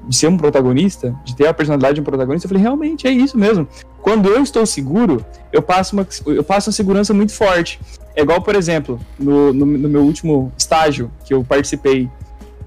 de 0.08 0.16
ser 0.16 0.28
um 0.28 0.38
protagonista, 0.38 1.16
de 1.24 1.36
ter 1.36 1.48
a 1.48 1.54
personalidade 1.54 1.96
de 1.96 2.02
um 2.02 2.04
protagonista, 2.04 2.46
eu 2.46 2.50
falei, 2.50 2.62
realmente 2.62 3.08
é 3.08 3.12
isso 3.12 3.38
mesmo. 3.38 3.68
Quando 4.02 4.30
eu 4.30 4.44
estou 4.44 4.66
seguro, 4.66 5.26
eu 5.52 5.62
passo 5.62 5.96
uma, 5.96 6.08
eu 6.28 6.44
passo 6.44 6.70
uma 6.70 6.74
segurança 6.74 7.14
muito 7.14 7.34
forte. 7.34 7.80
É 8.16 8.22
igual, 8.22 8.42
por 8.42 8.56
exemplo, 8.56 9.00
no, 9.18 9.54
no, 9.54 9.66
no 9.66 9.90
meu 9.90 10.02
último 10.02 10.52
estágio 10.58 11.10
que 11.26 11.34
eu 11.34 11.44
participei 11.44 12.10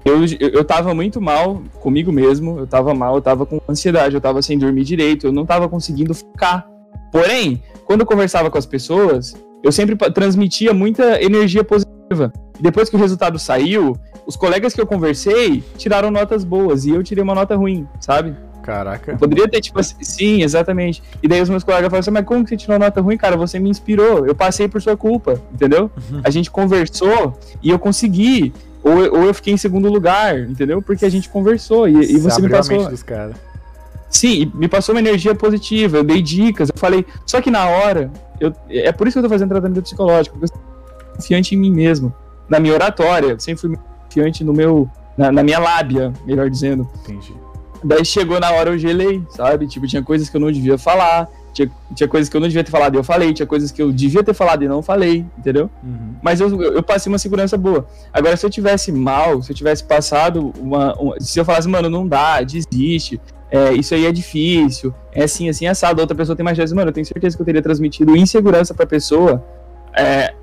eu, 0.07 0.23
eu 0.39 0.63
tava 0.63 0.93
muito 0.93 1.19
mal 1.19 1.61
comigo 1.81 2.11
mesmo, 2.11 2.59
eu 2.59 2.67
tava 2.67 2.93
mal, 2.93 3.15
eu 3.15 3.21
tava 3.21 3.45
com 3.45 3.59
ansiedade, 3.67 4.15
eu 4.15 4.21
tava 4.21 4.41
sem 4.41 4.57
dormir 4.57 4.85
direito, 4.85 5.27
eu 5.27 5.33
não 5.33 5.45
tava 5.45 5.67
conseguindo 5.67 6.13
focar. 6.13 6.65
Porém, 7.11 7.61
quando 7.85 8.01
eu 8.01 8.05
conversava 8.05 8.49
com 8.49 8.57
as 8.57 8.65
pessoas, 8.65 9.35
eu 9.63 9.71
sempre 9.71 9.95
transmitia 10.11 10.73
muita 10.73 11.21
energia 11.21 11.63
positiva. 11.63 11.96
Depois 12.59 12.89
que 12.89 12.95
o 12.95 12.99
resultado 12.99 13.37
saiu, 13.37 13.95
os 14.25 14.35
colegas 14.35 14.73
que 14.73 14.81
eu 14.81 14.87
conversei 14.87 15.63
tiraram 15.77 16.09
notas 16.09 16.43
boas 16.43 16.85
e 16.85 16.91
eu 16.91 17.03
tirei 17.03 17.23
uma 17.23 17.35
nota 17.35 17.55
ruim, 17.55 17.87
sabe? 17.99 18.35
Caraca. 18.63 19.13
Eu 19.13 19.17
poderia 19.17 19.47
ter, 19.47 19.61
tipo 19.61 19.79
assim, 19.79 19.95
sim, 20.01 20.43
exatamente. 20.43 21.01
E 21.23 21.27
daí 21.27 21.41
os 21.41 21.49
meus 21.49 21.63
colegas 21.63 21.89
falaram 21.89 22.01
assim, 22.01 22.11
mas 22.11 22.25
como 22.25 22.43
que 22.43 22.49
você 22.49 22.57
tirou 22.57 22.77
nota 22.77 22.99
ruim, 22.99 23.15
cara? 23.15 23.37
Você 23.37 23.59
me 23.59 23.69
inspirou, 23.69 24.27
eu 24.27 24.35
passei 24.35 24.67
por 24.67 24.81
sua 24.81 24.97
culpa, 24.97 25.41
entendeu? 25.53 25.89
Uhum. 26.11 26.21
A 26.23 26.29
gente 26.29 26.51
conversou 26.51 27.39
e 27.63 27.69
eu 27.69 27.79
consegui 27.79 28.53
ou, 28.83 29.19
ou 29.19 29.25
eu 29.25 29.33
fiquei 29.33 29.53
em 29.53 29.57
segundo 29.57 29.89
lugar, 29.89 30.37
entendeu? 30.39 30.81
Porque 30.81 31.05
a 31.05 31.09
gente 31.09 31.29
conversou 31.29 31.87
e, 31.87 31.93
e 31.93 32.19
você 32.19 32.41
me 32.41 32.49
passou. 32.49 32.89
Dos 32.89 33.03
cara. 33.03 33.33
Sim, 34.09 34.51
me 34.53 34.67
passou 34.67 34.95
uma 34.95 34.99
energia 34.99 35.35
positiva, 35.35 35.97
eu 35.97 36.03
dei 36.03 36.21
dicas, 36.21 36.69
eu 36.69 36.77
falei. 36.77 37.05
Só 37.25 37.41
que 37.41 37.51
na 37.51 37.67
hora, 37.67 38.11
eu, 38.39 38.53
é 38.69 38.91
por 38.91 39.07
isso 39.07 39.15
que 39.15 39.19
eu 39.19 39.23
tô 39.23 39.29
fazendo 39.29 39.49
tratamento 39.49 39.81
psicológico, 39.81 40.37
porque 40.37 40.53
confiante 41.17 41.55
em 41.55 41.57
mim 41.57 41.71
mesmo, 41.71 42.13
na 42.47 42.59
minha 42.59 42.73
oratória, 42.73 43.31
eu 43.31 43.39
sempre 43.39 43.61
fui 43.61 43.77
confiante 44.05 44.43
no 44.43 44.53
meu. 44.53 44.89
Na, 45.17 45.31
na 45.31 45.43
minha 45.43 45.57
lábia, 45.57 46.13
melhor 46.25 46.49
dizendo. 46.49 46.87
Entendi. 47.01 47.33
Daí 47.83 48.05
chegou 48.05 48.39
na 48.39 48.51
hora 48.51 48.69
eu 48.69 48.77
gelei, 48.77 49.23
sabe? 49.29 49.67
Tipo, 49.67 49.87
tinha 49.87 50.03
coisas 50.03 50.29
que 50.29 50.37
eu 50.37 50.41
não 50.41 50.51
devia 50.51 50.77
falar, 50.77 51.27
tinha, 51.53 51.71
tinha 51.95 52.07
coisas 52.07 52.29
que 52.29 52.37
eu 52.37 52.41
não 52.41 52.47
devia 52.47 52.63
ter 52.63 52.69
falado 52.69 52.95
e 52.95 52.97
eu 52.97 53.03
falei, 53.03 53.33
tinha 53.33 53.45
coisas 53.47 53.71
que 53.71 53.81
eu 53.81 53.91
devia 53.91 54.23
ter 54.23 54.33
falado 54.33 54.63
e 54.63 54.67
não 54.67 54.81
falei, 54.81 55.25
entendeu? 55.37 55.69
Uhum. 55.83 56.15
Mas 56.21 56.39
eu, 56.39 56.61
eu, 56.61 56.83
passei 56.83 57.11
uma 57.11 57.17
segurança 57.17 57.57
boa. 57.57 57.87
Agora, 58.13 58.37
se 58.37 58.45
eu 58.45 58.49
tivesse 58.49 58.91
mal, 58.91 59.41
se 59.41 59.51
eu 59.51 59.55
tivesse 59.55 59.83
passado 59.83 60.53
uma. 60.59 60.93
uma 60.99 61.19
se 61.19 61.39
eu 61.39 61.45
falasse, 61.45 61.67
mano, 61.67 61.89
não 61.89 62.07
dá, 62.07 62.41
desiste, 62.41 63.19
é, 63.49 63.73
isso 63.73 63.95
aí 63.95 64.05
é 64.05 64.11
difícil, 64.11 64.93
é 65.13 65.23
assim, 65.23 65.49
assim, 65.49 65.65
assado, 65.65 66.01
outra 66.01 66.15
pessoa 66.15 66.35
tem 66.35 66.43
mais 66.43 66.57
chance, 66.57 66.73
mano, 66.75 66.89
eu 66.89 66.93
tenho 66.93 67.05
certeza 67.05 67.35
que 67.35 67.41
eu 67.41 67.45
teria 67.45 67.61
transmitido 67.61 68.15
insegurança 68.15 68.73
pra 68.73 68.85
pessoa. 68.85 69.43
É, 69.95 70.33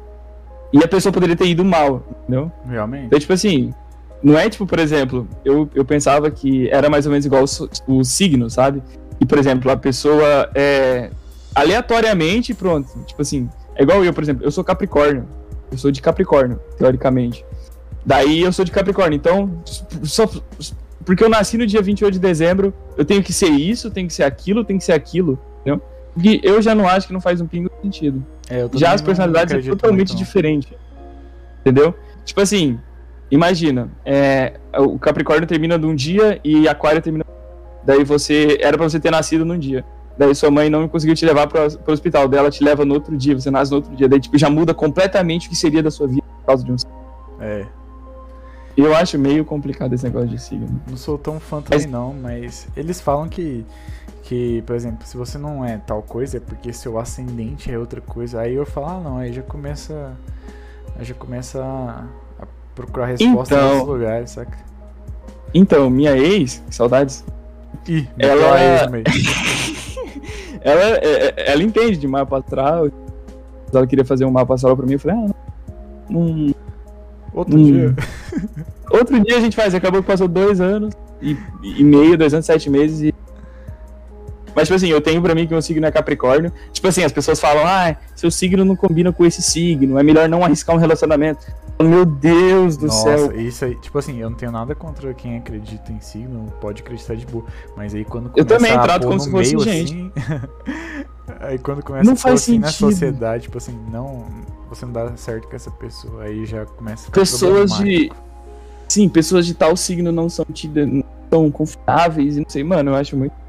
e 0.75 0.83
a 0.83 0.89
pessoa 0.89 1.13
poderia 1.13 1.37
ter 1.37 1.47
ido 1.47 1.65
mal, 1.65 2.05
entendeu? 2.25 2.51
Realmente. 2.69 3.07
Então, 3.07 3.19
tipo 3.21 3.33
assim, 3.33 3.73
não 4.21 4.37
é 4.37 4.51
tipo, 4.51 4.67
por 4.67 4.81
exemplo, 4.81 5.29
eu, 5.45 5.71
eu 5.73 5.85
pensava 5.85 6.29
que 6.33 6.69
era 6.69 6.91
mais 6.91 7.07
ou 7.07 7.13
menos 7.13 7.25
igual 7.25 7.45
o, 7.45 7.99
o 7.99 8.05
signo, 8.05 8.51
sabe? 8.51 8.83
E, 9.21 9.25
por 9.25 9.39
exemplo, 9.39 9.71
a 9.71 9.77
pessoa 9.77 10.51
é 10.53 11.11
aleatoriamente, 11.55 12.53
pronto. 12.53 12.89
Tipo 13.07 13.23
assim, 13.23 13.49
é 13.77 13.85
igual 13.85 14.05
eu, 14.05 14.13
por 14.13 14.25
exemplo, 14.25 14.45
eu 14.45 14.51
sou 14.51 14.65
Capricórnio. 14.65 15.29
Eu 15.71 15.79
sou 15.79 15.93
de 15.93 16.03
Capricórnio, 16.03 16.59
teoricamente. 16.77 17.45
Daí 18.05 18.43
eu 18.43 18.53
sou 18.53 18.65
de 18.65 18.73
Capricórnio. 18.73 19.15
Então, 19.15 19.63
só 20.03 20.29
porque 21.05 21.23
eu 21.23 21.29
nasci 21.29 21.57
no 21.57 21.69
dia 21.69 21.81
28 21.81 22.15
de 22.15 22.19
dezembro, 22.19 22.75
eu 22.99 23.05
tenho 23.05 23.23
que 23.23 23.33
ser 23.33 23.51
isso, 23.51 23.93
tenho 23.93 24.09
que 24.09 24.15
ser 24.15 24.25
aquilo, 24.25 24.65
tenho 24.65 24.81
que 24.81 24.85
ser 24.85 24.93
aquilo, 24.93 25.39
entendeu? 25.61 25.81
Porque 26.15 26.41
eu 26.43 26.63
já 26.63 26.75
não 26.75 26.89
acho 26.89 27.07
que 27.09 27.13
não 27.13 27.21
faz 27.21 27.41
um 27.41 27.47
pingo 27.47 27.69
de 27.69 27.83
sentido. 27.83 28.25
É, 28.49 28.69
já 28.75 28.93
as 28.93 29.03
personalidades 29.03 29.65
são 29.65 29.77
totalmente 29.77 30.13
muito, 30.13 30.19
diferentes. 30.19 30.73
Entendeu? 31.61 31.95
Tipo 32.25 32.41
assim, 32.41 32.79
imagina, 33.31 33.91
é, 34.05 34.55
o 34.79 34.99
Capricórnio 34.99 35.47
termina 35.47 35.79
de 35.79 35.87
um 35.87 35.95
dia 35.95 36.41
e 36.45 36.69
Aquário 36.69 37.03
termina 37.03 37.25
Daí 37.85 38.03
você. 38.03 38.59
Era 38.61 38.77
para 38.77 38.89
você 38.89 38.99
ter 38.99 39.11
nascido 39.11 39.45
num 39.45 39.59
dia. 39.59 39.85
Daí 40.17 40.35
sua 40.35 40.51
mãe 40.51 40.71
não 40.71 40.89
conseguiu 40.89 41.15
te 41.15 41.27
levar 41.27 41.47
para 41.47 41.67
o 41.67 41.93
hospital. 41.93 42.29
Daí 42.29 42.41
ela 42.41 42.51
te 42.51 42.65
leva 42.65 42.85
no 42.85 42.95
outro 42.95 43.17
dia, 43.17 43.39
você 43.39 43.51
nasce 43.51 43.71
no 43.71 43.79
outro 43.79 43.95
dia. 43.95 44.09
Daí 44.09 44.21
tipo, 44.21 44.39
já 44.39 44.49
muda 44.49 44.73
completamente 44.73 45.47
o 45.47 45.51
que 45.51 45.57
seria 45.57 45.83
da 45.83 45.91
sua 45.91 46.07
vida 46.07 46.23
por 46.23 46.47
causa 46.47 46.65
de 46.65 46.73
um 46.73 46.77
É. 47.41 47.67
Eu 48.77 48.95
acho 48.95 49.19
meio 49.19 49.45
complicado 49.45 49.93
esse 49.93 50.05
negócio 50.05 50.29
de 50.29 50.41
signo. 50.41 50.81
Não 50.89 50.97
sou 50.97 51.17
tão 51.17 51.39
fã 51.39 51.63
também 51.63 51.87
mas... 51.87 51.91
não, 51.91 52.13
mas 52.13 52.69
eles 52.77 53.01
falam 53.01 53.29
que, 53.29 53.65
que, 54.23 54.63
por 54.63 54.75
exemplo, 54.75 55.07
se 55.07 55.17
você 55.17 55.39
não 55.39 55.65
é 55.65 55.79
tal 55.79 56.03
coisa, 56.03 56.39
é 56.39 56.41
porque 56.41 56.73
seu 56.73 56.99
ascendente 56.99 57.71
é 57.71 57.79
outra 57.79 58.01
coisa. 58.01 58.41
Aí 58.41 58.55
eu 58.55 58.67
falo, 58.67 58.87
ah 58.87 59.01
não, 59.01 59.19
aí 59.19 59.33
já 59.33 59.43
começa. 59.43 60.13
Aí 60.97 61.05
já 61.05 61.15
começa 61.15 61.63
a, 61.63 62.05
a 62.43 62.47
procurar 62.75 63.07
resposta 63.07 63.55
então, 63.55 63.69
em 63.69 63.73
outros 63.73 63.89
lugares, 63.89 64.31
saca? 64.31 64.59
Então, 65.53 65.89
minha 65.89 66.17
ex, 66.17 66.63
saudades, 66.69 67.25
Ih, 67.89 68.09
ela, 68.19 68.59
ela, 70.63 70.83
é, 70.83 71.03
é, 71.03 71.53
ela 71.53 71.63
entende 71.63 71.97
de 71.99 72.09
mapa 72.09 72.39
astral. 72.39 72.89
Ela 73.73 73.87
queria 73.87 74.05
fazer 74.05 74.25
um 74.25 74.31
mapa 74.31 74.55
astral 74.55 74.77
pra 74.77 74.87
mim. 74.87 74.95
Eu 74.95 75.01
falei, 75.01 75.17
ah, 75.17 75.35
um, 76.11 76.55
outro 77.33 77.59
um, 77.59 77.63
dia. 77.63 77.95
Outro 78.91 79.19
dia 79.21 79.37
a 79.37 79.41
gente 79.41 79.57
faz. 79.57 79.75
Acabou 79.75 80.03
que 80.03 80.07
passou 80.07 80.29
dois 80.29 80.61
anos 80.61 80.95
e, 81.21 81.37
e 81.63 81.85
meio, 81.85 82.17
dois 82.17 82.33
anos, 82.35 82.47
sete 82.47 82.69
meses 82.71 83.01
e 83.01 83.15
mas, 84.55 84.69
tipo 84.69 84.77
assim, 84.77 84.89
eu 84.89 85.01
tenho 85.01 85.21
pra 85.21 85.35
mim 85.35 85.47
que 85.47 85.53
meu 85.53 85.61
signo 85.61 85.85
é 85.85 85.91
Capricórnio. 85.91 86.53
Tipo 86.73 86.89
assim, 86.89 87.03
as 87.03 87.13
pessoas 87.13 87.41
falam, 87.41 87.65
ah, 87.67 87.97
seu 88.15 88.31
signo 88.31 88.65
não 88.65 88.77
combina 88.77 89.13
com 89.13 89.25
esse 89.25 89.43
signo, 89.43 89.99
é 89.99 90.03
melhor 90.03 90.29
não 90.29 90.45
arriscar 90.45 90.77
um 90.77 90.79
relacionamento. 90.79 91.45
Meu 91.83 92.07
Deus 92.07 92.77
do 92.77 92.87
Nossa, 92.87 93.19
céu. 93.19 93.41
isso 93.41 93.65
aí, 93.65 93.75
tipo 93.75 93.99
assim, 93.99 94.21
eu 94.21 94.31
não 94.31 94.37
tenho 94.37 94.53
nada 94.53 94.77
contra 94.77 95.13
quem 95.13 95.39
acredita 95.39 95.91
em 95.91 96.01
signo, 96.01 96.53
pode 96.61 96.83
acreditar 96.83 97.17
de 97.17 97.27
boa. 97.27 97.45
Mas 97.77 97.93
aí 97.95 98.05
quando 98.05 98.31
Eu 98.37 98.45
também 98.45 98.73
trato 98.73 99.09
como 99.09 99.19
se 99.19 99.29
fosse 99.29 99.59
gente. 99.59 99.93
Assim, 99.93 100.13
aí 101.41 101.59
quando 101.59 101.83
começa 101.83 102.05
não 102.05 102.13
a 102.13 102.17
faz 102.17 102.43
assim 102.43 102.61
na 102.61 102.69
sociedade, 102.69 103.45
tipo 103.45 103.59
assim, 103.59 103.77
não. 103.91 104.25
Você 104.69 104.87
não 104.87 104.93
dá 104.93 105.17
certo 105.17 105.49
com 105.49 105.57
essa 105.57 105.71
pessoa. 105.73 106.23
Aí 106.23 106.47
já 106.47 106.65
começa 106.65 107.03
a 107.03 107.05
ficar 107.07 107.21
Pessoas 107.21 107.73
de. 107.79 108.11
Sim, 108.89 109.09
pessoas 109.09 109.47
de 109.47 109.55
tal 109.55 109.77
signo 109.77 110.13
não 110.13 110.29
são 110.29 110.45
tidas, 110.53 110.87
não 110.87 111.05
são 111.31 111.51
confiáveis, 111.51 112.37
não 112.37 112.45
sei, 112.49 112.63
mano, 112.63 112.91
eu 112.91 112.95
acho 112.95 113.17
muito 113.17 113.45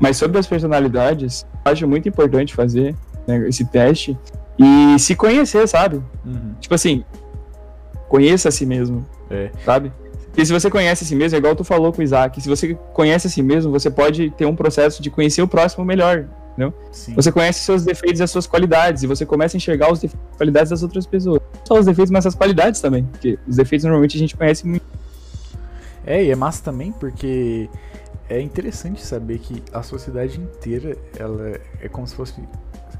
mas 0.00 0.16
sobre 0.16 0.38
as 0.38 0.46
personalidades, 0.46 1.46
acho 1.62 1.86
muito 1.86 2.08
importante 2.08 2.54
fazer 2.54 2.96
né, 3.26 3.46
esse 3.46 3.66
teste 3.66 4.18
e 4.58 4.98
se 4.98 5.14
conhecer, 5.14 5.68
sabe? 5.68 5.96
Uhum. 6.24 6.54
Tipo 6.58 6.74
assim, 6.74 7.04
conheça 8.08 8.48
a 8.48 8.52
si 8.52 8.64
mesmo, 8.64 9.04
é. 9.30 9.50
sabe? 9.62 9.92
E 10.34 10.46
se 10.46 10.52
você 10.52 10.70
conhece 10.70 11.04
a 11.04 11.06
si 11.06 11.14
mesmo, 11.14 11.36
é 11.36 11.38
igual 11.38 11.54
tu 11.54 11.64
falou 11.64 11.92
com 11.92 12.00
o 12.00 12.02
Isaac, 12.02 12.40
se 12.40 12.48
você 12.48 12.74
conhece 12.94 13.26
a 13.26 13.30
si 13.30 13.42
mesmo, 13.42 13.70
você 13.70 13.90
pode 13.90 14.30
ter 14.30 14.46
um 14.46 14.56
processo 14.56 15.02
de 15.02 15.10
conhecer 15.10 15.42
o 15.42 15.48
próximo 15.48 15.84
melhor, 15.84 16.24
entendeu? 16.60 16.74
Sim. 16.92 17.14
Você 17.14 17.32
conhece 17.32 17.60
seus 17.60 17.84
defeitos 17.84 18.20
e 18.20 18.22
as 18.22 18.30
suas 18.30 18.46
qualidades, 18.46 19.02
e 19.02 19.06
você 19.06 19.24
começa 19.24 19.56
a 19.56 19.58
enxergar 19.58 19.90
os 19.90 20.00
defeitos 20.00 20.28
e 20.34 20.36
qualidades 20.36 20.70
das 20.70 20.82
outras 20.82 21.06
pessoas. 21.06 21.40
Não 21.54 21.66
só 21.66 21.78
os 21.78 21.86
defeitos, 21.86 22.10
mas 22.10 22.26
as 22.26 22.34
qualidades 22.34 22.80
também, 22.80 23.04
porque 23.04 23.38
os 23.48 23.56
defeitos 23.56 23.84
normalmente 23.84 24.16
a 24.16 24.20
gente 24.20 24.36
conhece 24.36 24.66
muito. 24.66 24.84
É, 26.04 26.22
e 26.22 26.30
é 26.30 26.36
massa 26.36 26.62
também 26.62 26.92
porque 26.92 27.68
é 28.28 28.40
interessante 28.40 29.04
saber 29.04 29.38
que 29.38 29.62
a 29.72 29.82
sociedade 29.82 30.40
inteira 30.40 30.96
ela 31.18 31.58
é 31.80 31.88
como 31.88 32.06
se 32.06 32.14
fosse 32.14 32.34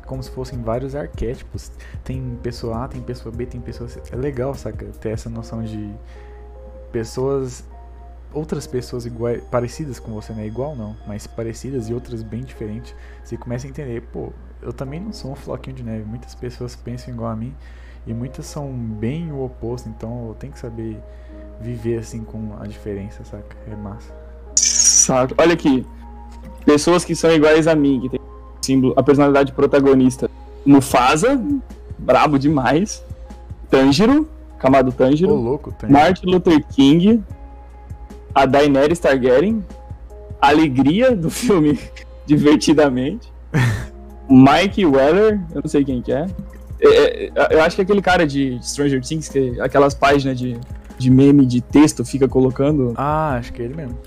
como 0.07 0.23
se 0.25 0.31
fossem 0.31 0.61
vários 0.61 0.97
arquétipos. 0.97 1.71
Tem 2.03 2.37
pessoa 2.43 2.85
A, 2.85 2.89
tem 2.89 3.01
pessoa 3.01 3.33
B, 3.33 3.47
tem 3.47 3.61
pessoa 3.61 3.89
C. 3.89 4.03
É 4.11 4.17
legal, 4.17 4.55
saca? 4.55 4.87
Ter 5.01 5.11
essa 5.11 5.31
noção 5.31 5.63
de 5.63 5.89
pessoas 6.91 7.63
outras 8.33 8.67
pessoas 8.67 9.07
iguais, 9.07 9.43
parecidas 9.51 9.99
com 9.99 10.13
você, 10.13 10.33
não 10.33 10.41
é 10.41 10.47
igual 10.47 10.77
não, 10.77 10.97
mas 11.07 11.27
parecidas 11.27 11.89
e 11.89 11.95
outras 11.95 12.23
bem 12.23 12.43
diferentes. 12.43 12.95
Você 13.25 13.37
começa 13.37 13.67
a 13.67 13.71
entender, 13.71 14.03
pô, 14.13 14.33
eu 14.63 14.73
também 14.73 15.01
não 15.01 15.13
sou 15.13 15.33
um 15.33 15.37
floquinho 15.37 15.77
de 15.77 15.83
neve. 15.83 16.05
Muitas 16.05 16.35
pessoas 16.35 16.77
pensam 16.77 17.13
igual 17.13 17.31
a 17.31 17.37
mim 17.37 17.55
e 18.07 18.15
muitas 18.15 18.47
são 18.47 18.73
bem 18.73 19.31
o 19.33 19.45
oposto, 19.45 19.89
então 19.89 20.29
eu 20.29 20.35
tenho 20.35 20.53
que 20.53 20.59
saber 20.59 20.99
viver 21.61 21.99
assim 21.99 22.25
com 22.25 22.57
a 22.59 22.67
diferença, 22.67 23.25
saca? 23.25 23.57
É 23.71 23.77
massa 23.77 24.21
saco. 25.01 25.35
Olha 25.39 25.55
aqui. 25.55 25.85
Pessoas 26.65 27.05
que 27.05 27.17
são 27.17 27.31
iguais 27.33 27.67
a 27.67 27.75
mim, 27.75 28.01
que 28.01 28.09
tem 28.11 28.21
símbolo, 28.63 28.95
a 28.97 29.03
personalidade 29.03 29.53
protagonista. 29.53 30.31
Mufasa, 30.65 31.41
brabo 31.99 32.39
demais. 32.39 33.03
Tanjiro, 33.69 34.29
Kamado 34.59 34.93
Tanjiro. 34.93 35.33
Oh, 35.33 35.37
louco, 35.37 35.75
Martin 35.89 36.27
Luther 36.27 36.65
King. 36.69 37.23
A 38.35 38.47
Daenerys 38.47 38.99
Targaryen. 38.99 39.65
Alegria 40.41 41.15
do 41.15 41.29
filme 41.31 41.79
Divertidamente. 42.27 43.33
Mike 44.29 44.87
Weller, 44.87 45.41
eu 45.53 45.63
não 45.63 45.69
sei 45.69 45.85
quem 45.85 46.01
que 46.01 46.13
é. 46.13 46.27
é. 46.81 47.25
é. 47.27 47.33
Eu 47.51 47.63
acho 47.63 47.75
que 47.75 47.83
é 47.83 47.85
aquele 47.85 48.01
cara 48.03 48.27
de 48.27 48.59
Stranger 48.63 49.03
Things, 49.03 49.29
que 49.29 49.61
aquelas 49.61 49.95
páginas 49.95 50.39
de, 50.39 50.57
de 50.97 51.11
meme 51.11 51.45
de 51.45 51.61
texto 51.61 52.05
fica 52.05 52.29
colocando. 52.29 52.95
Ah, 52.97 53.35
acho 53.37 53.53
que 53.53 53.61
é 53.61 53.65
ele 53.65 53.75
mesmo 53.75 53.99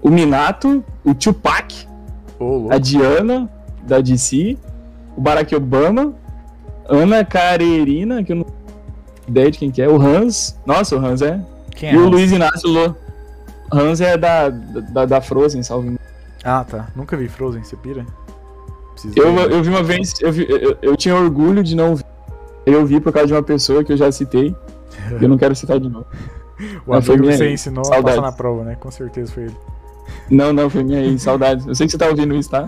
o 0.00 0.10
Minato, 0.10 0.84
o 1.04 1.14
Tupac, 1.14 1.86
Ô, 2.38 2.68
a 2.70 2.78
Diana, 2.78 3.50
da 3.82 4.00
DC, 4.00 4.56
o 5.16 5.20
Barack 5.20 5.54
Obama, 5.54 6.14
Ana 6.88 7.24
Carerina, 7.24 8.22
que 8.22 8.32
eu 8.32 8.36
não 8.36 8.46
ideia 9.26 9.50
de 9.50 9.58
quem 9.58 9.70
que 9.70 9.82
é, 9.82 9.88
o 9.88 10.00
Hans. 10.00 10.58
Nossa, 10.64 10.96
o 10.96 11.04
Hans 11.04 11.20
é. 11.20 11.38
Quem 11.76 11.90
é? 11.90 11.92
E 11.92 11.98
o 11.98 12.08
Luiz 12.08 12.32
Inácio 12.32 12.68
Lô. 12.68 12.94
Hans 13.72 14.00
é 14.00 14.16
da, 14.16 14.48
da, 14.48 15.04
da 15.04 15.20
Frozen, 15.20 15.62
salve. 15.62 15.98
Ah, 16.44 16.64
tá. 16.64 16.88
Nunca 16.94 17.16
vi 17.16 17.28
Frozen, 17.28 17.62
você 17.62 17.76
pira? 17.76 18.04
Eu, 19.14 19.34
ver. 19.34 19.52
eu 19.52 19.62
vi 19.62 19.68
uma 19.68 19.82
vez, 19.82 20.14
eu, 20.20 20.32
vi, 20.32 20.46
eu, 20.48 20.76
eu, 20.82 20.96
tinha 20.96 21.14
orgulho 21.14 21.62
de 21.62 21.76
não 21.76 21.94
ver. 21.94 22.04
Eu 22.66 22.84
vi 22.84 23.00
por 23.00 23.12
causa 23.12 23.28
de 23.28 23.32
uma 23.32 23.42
pessoa 23.42 23.84
que 23.84 23.92
eu 23.92 23.96
já 23.96 24.10
citei. 24.10 24.54
e 25.20 25.22
eu 25.22 25.28
não 25.28 25.38
quero 25.38 25.54
citar 25.54 25.78
de 25.78 25.88
novo. 25.88 26.06
o 26.86 26.94
amigo 26.94 27.22
que 27.22 27.36
você 27.36 27.52
ensinou 27.52 27.84
Saudades. 27.84 28.04
a 28.04 28.08
passar 28.08 28.22
na 28.22 28.32
prova, 28.32 28.64
né? 28.64 28.76
Com 28.76 28.90
certeza 28.90 29.32
foi 29.32 29.44
ele. 29.44 29.56
Não, 30.30 30.52
não, 30.52 30.68
foi 30.68 30.82
minha 30.82 31.00
aí, 31.00 31.18
saudades. 31.18 31.66
Eu 31.66 31.74
sei 31.74 31.86
que 31.86 31.92
você 31.92 31.98
tá 31.98 32.08
ouvindo 32.08 32.34
isso, 32.34 32.50
tá? 32.50 32.66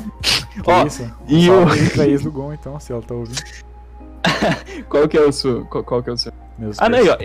Que 0.63 0.71
Ó, 0.71 0.87
isso? 0.87 1.11
E 1.27 1.51
o. 1.51 1.67
pra 1.95 2.07
ex 2.07 2.23
do 2.23 2.31
Gon, 2.31 2.53
então, 2.53 2.79
se 2.79 2.93
ela 2.93 3.03
tá 3.03 3.15
ouvindo. 3.15 3.41
qual 4.89 5.09
que 5.09 5.17
é 5.17 5.23
o 5.23 5.33
seu? 5.33 5.65
Qual, 5.67 5.83
qual 5.83 6.03
que 6.03 6.11
é 6.11 6.13
o 6.13 6.17
seu? 6.17 6.33
Meus 6.59 6.79
ah, 6.79 6.89
não, 6.89 6.99
ó. 6.99 7.17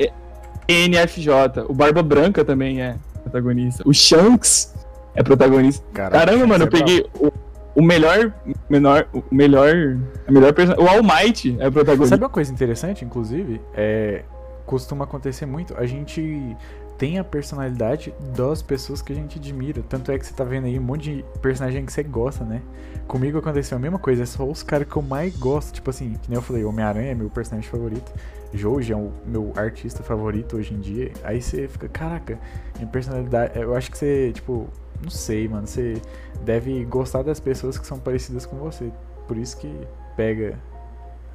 NFJ. 0.67 1.65
O 1.67 1.73
Barba 1.73 2.01
Branca 2.01 2.43
também 2.43 2.81
é 2.81 2.95
protagonista. 3.25 3.83
O 3.85 3.93
Shanks 3.93 4.73
é 5.15 5.23
protagonista. 5.23 5.85
Caraca, 5.93 6.25
Caramba, 6.25 6.47
mano, 6.47 6.63
eu 6.63 6.67
é 6.67 6.71
peguei 6.71 7.05
o, 7.19 7.31
o, 7.75 7.81
melhor. 7.81 8.33
Menor, 8.69 9.07
o 9.13 9.23
melhor. 9.31 9.97
A 10.27 10.31
melhor 10.31 10.53
personagem. 10.53 10.85
O 10.85 10.89
All 10.89 11.03
Might 11.03 11.57
é 11.59 11.69
protagonista. 11.69 12.15
Sabe 12.15 12.23
uma 12.23 12.29
coisa 12.29 12.51
interessante, 12.51 13.03
inclusive? 13.03 13.61
É. 13.73 14.23
Costuma 14.65 15.03
acontecer 15.05 15.45
muito. 15.45 15.77
A 15.77 15.85
gente 15.85 16.57
tem 16.97 17.19
a 17.19 17.23
personalidade 17.23 18.13
das 18.35 18.61
pessoas 18.61 19.01
que 19.01 19.11
a 19.11 19.15
gente 19.15 19.37
admira. 19.37 19.83
Tanto 19.87 20.11
é 20.11 20.17
que 20.17 20.25
você 20.25 20.33
tá 20.33 20.43
vendo 20.43 20.65
aí 20.65 20.79
um 20.79 20.81
monte 20.81 21.15
de 21.15 21.25
personagem 21.41 21.85
que 21.85 21.93
você 21.93 22.03
gosta, 22.03 22.43
né? 22.43 22.61
Comigo 23.07 23.37
aconteceu 23.37 23.77
a 23.77 23.79
mesma 23.79 23.99
coisa, 23.99 24.23
é 24.23 24.25
só 24.25 24.43
os 24.43 24.63
caras 24.63 24.87
que 24.87 24.95
eu 24.95 25.01
mais 25.01 25.35
gosto. 25.37 25.73
Tipo 25.73 25.89
assim, 25.89 26.13
que 26.13 26.29
nem 26.29 26.37
eu 26.37 26.41
falei, 26.41 26.63
Homem-Aranha 26.63 27.11
é 27.11 27.15
meu 27.15 27.29
personagem 27.29 27.69
favorito. 27.69 28.11
Joji 28.55 28.93
é 28.93 28.95
o 28.95 29.11
meu 29.25 29.53
artista 29.55 30.03
favorito 30.03 30.57
hoje 30.57 30.73
em 30.73 30.79
dia. 30.79 31.11
Aí 31.23 31.41
você 31.41 31.67
fica, 31.67 31.87
caraca, 31.87 32.39
minha 32.77 32.87
personalidade. 32.87 33.59
Eu 33.59 33.75
acho 33.75 33.91
que 33.91 33.97
você, 33.97 34.31
tipo, 34.33 34.67
não 35.03 35.09
sei, 35.09 35.47
mano. 35.47 35.67
Você 35.67 36.01
deve 36.43 36.85
gostar 36.85 37.23
das 37.23 37.39
pessoas 37.39 37.77
que 37.77 37.85
são 37.85 37.99
parecidas 37.99 38.45
com 38.45 38.57
você. 38.57 38.91
Por 39.27 39.37
isso 39.37 39.57
que 39.57 39.71
pega 40.15 40.57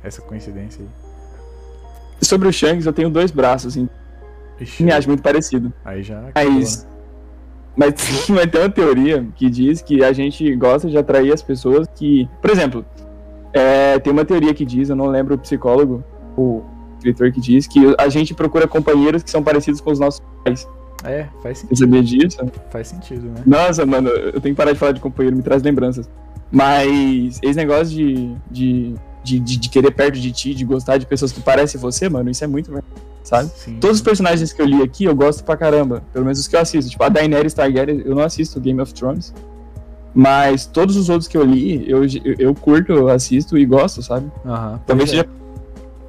essa 0.02 0.22
coincidência 0.22 0.82
aí. 0.82 0.88
Sobre 2.22 2.48
o 2.48 2.52
Shanks, 2.52 2.86
eu 2.86 2.92
tenho 2.92 3.10
dois 3.10 3.30
braços, 3.30 3.72
assim. 3.72 3.88
Ixi, 4.60 4.84
me 4.84 4.92
acho 4.92 5.08
muito 5.08 5.22
parecido. 5.22 5.72
Aí 5.84 6.02
já. 6.02 6.30
Mas, 6.34 6.86
mas, 7.76 7.94
mas 8.28 8.50
tem 8.50 8.60
uma 8.60 8.70
teoria 8.70 9.26
que 9.34 9.48
diz 9.48 9.80
que 9.80 10.04
a 10.04 10.12
gente 10.12 10.54
gosta 10.56 10.88
de 10.88 10.98
atrair 10.98 11.32
as 11.32 11.42
pessoas 11.42 11.86
que. 11.94 12.28
Por 12.40 12.50
exemplo, 12.50 12.84
é, 13.52 13.98
tem 13.98 14.12
uma 14.12 14.24
teoria 14.24 14.52
que 14.52 14.64
diz, 14.64 14.90
eu 14.90 14.96
não 14.96 15.06
lembro 15.06 15.34
o 15.34 15.38
psicólogo, 15.38 16.04
o 16.36 16.62
escritor 17.00 17.32
que 17.32 17.40
diz, 17.40 17.66
que 17.66 17.80
a 17.98 18.08
gente 18.08 18.34
procura 18.34 18.68
companheiros 18.68 19.22
que 19.22 19.30
são 19.30 19.42
parecidos 19.42 19.80
com 19.80 19.90
os 19.90 19.98
nossos 19.98 20.20
pais. 20.44 20.68
É, 21.02 21.26
faz 21.42 21.58
sentido. 21.58 21.76
Você 21.76 21.84
sabia 21.84 22.02
disso? 22.02 22.38
Faz 22.70 22.88
sentido, 22.88 23.22
né? 23.22 23.42
Nossa, 23.46 23.86
mano, 23.86 24.08
eu 24.08 24.40
tenho 24.40 24.54
que 24.54 24.58
parar 24.58 24.72
de 24.72 24.78
falar 24.78 24.92
de 24.92 25.00
companheiro, 25.00 25.36
me 25.36 25.42
traz 25.42 25.62
lembranças. 25.62 26.08
Mas 26.52 27.38
esse 27.42 27.54
negócio 27.54 27.86
de, 27.86 28.34
de, 28.50 28.94
de, 29.24 29.38
de, 29.38 29.68
querer 29.68 29.92
perto 29.92 30.18
de 30.18 30.30
ti, 30.32 30.54
de 30.54 30.64
gostar 30.64 30.98
de 30.98 31.06
pessoas 31.06 31.32
que 31.32 31.40
parecem 31.40 31.80
você, 31.80 32.08
mano, 32.08 32.28
isso 32.30 32.44
é 32.44 32.46
muito 32.46 32.70
sabe? 33.22 33.50
Sim. 33.54 33.78
Todos 33.80 33.98
os 33.98 34.02
personagens 34.02 34.52
que 34.52 34.60
eu 34.60 34.66
li 34.66 34.82
aqui 34.82 35.04
eu 35.04 35.14
gosto 35.14 35.44
pra 35.44 35.56
caramba. 35.56 36.02
Pelo 36.12 36.24
menos 36.24 36.40
os 36.40 36.48
que 36.48 36.56
eu 36.56 36.60
assisto. 36.60 36.90
Tipo, 36.90 37.04
a 37.04 37.08
Daenerys 37.08 37.54
Targaryen, 37.54 38.02
eu 38.04 38.14
não 38.14 38.22
assisto 38.22 38.60
Game 38.60 38.80
of 38.80 38.92
Thrones. 38.92 39.32
Mas 40.12 40.66
todos 40.66 40.96
os 40.96 41.08
outros 41.08 41.28
que 41.28 41.36
eu 41.36 41.44
li, 41.44 41.88
eu, 41.88 42.00
eu, 42.38 42.54
curto, 42.54 42.92
eu 42.92 43.08
assisto 43.08 43.56
e 43.56 43.64
gosto, 43.64 44.02
sabe? 44.02 44.26
Uhum, 44.44 44.78
Talvez 44.84 45.10
seja. 45.10 45.28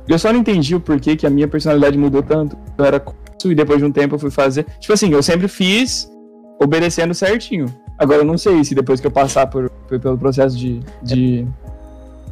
Eu 0.08 0.20
só 0.20 0.31
não 0.31 0.39
entendi 0.39 0.75
o 0.75 0.79
porquê 0.79 1.15
que 1.15 1.25
a 1.25 1.29
minha 1.29 1.48
personalidade 1.48 1.98
mudou 1.98 2.24
tanto. 2.24 2.58
Eu 2.77 2.86
era 2.86 3.00
curso 3.00 3.51
e 3.51 3.55
depois 3.55 3.79
de 3.79 3.86
um 3.86 3.91
tempo 3.91 4.15
eu 4.15 4.20
fui 4.20 4.31
fazer. 4.31 4.65
Tipo 4.79 4.93
assim, 4.93 5.12
eu 5.12 5.22
sempre 5.22 5.48
fiz 5.48 6.11
obedecendo 6.59 7.14
certinho. 7.14 7.66
Agora 7.98 8.20
eu 8.20 8.25
não 8.25 8.37
sei 8.37 8.64
se 8.64 8.75
depois 8.75 9.00
que 9.00 9.07
eu 9.07 9.11
passar 9.11 9.48
por, 9.48 9.70
por 9.87 10.00
pelo 10.00 10.18
processo 10.18 10.57
de, 10.57 10.81
de 11.01 11.48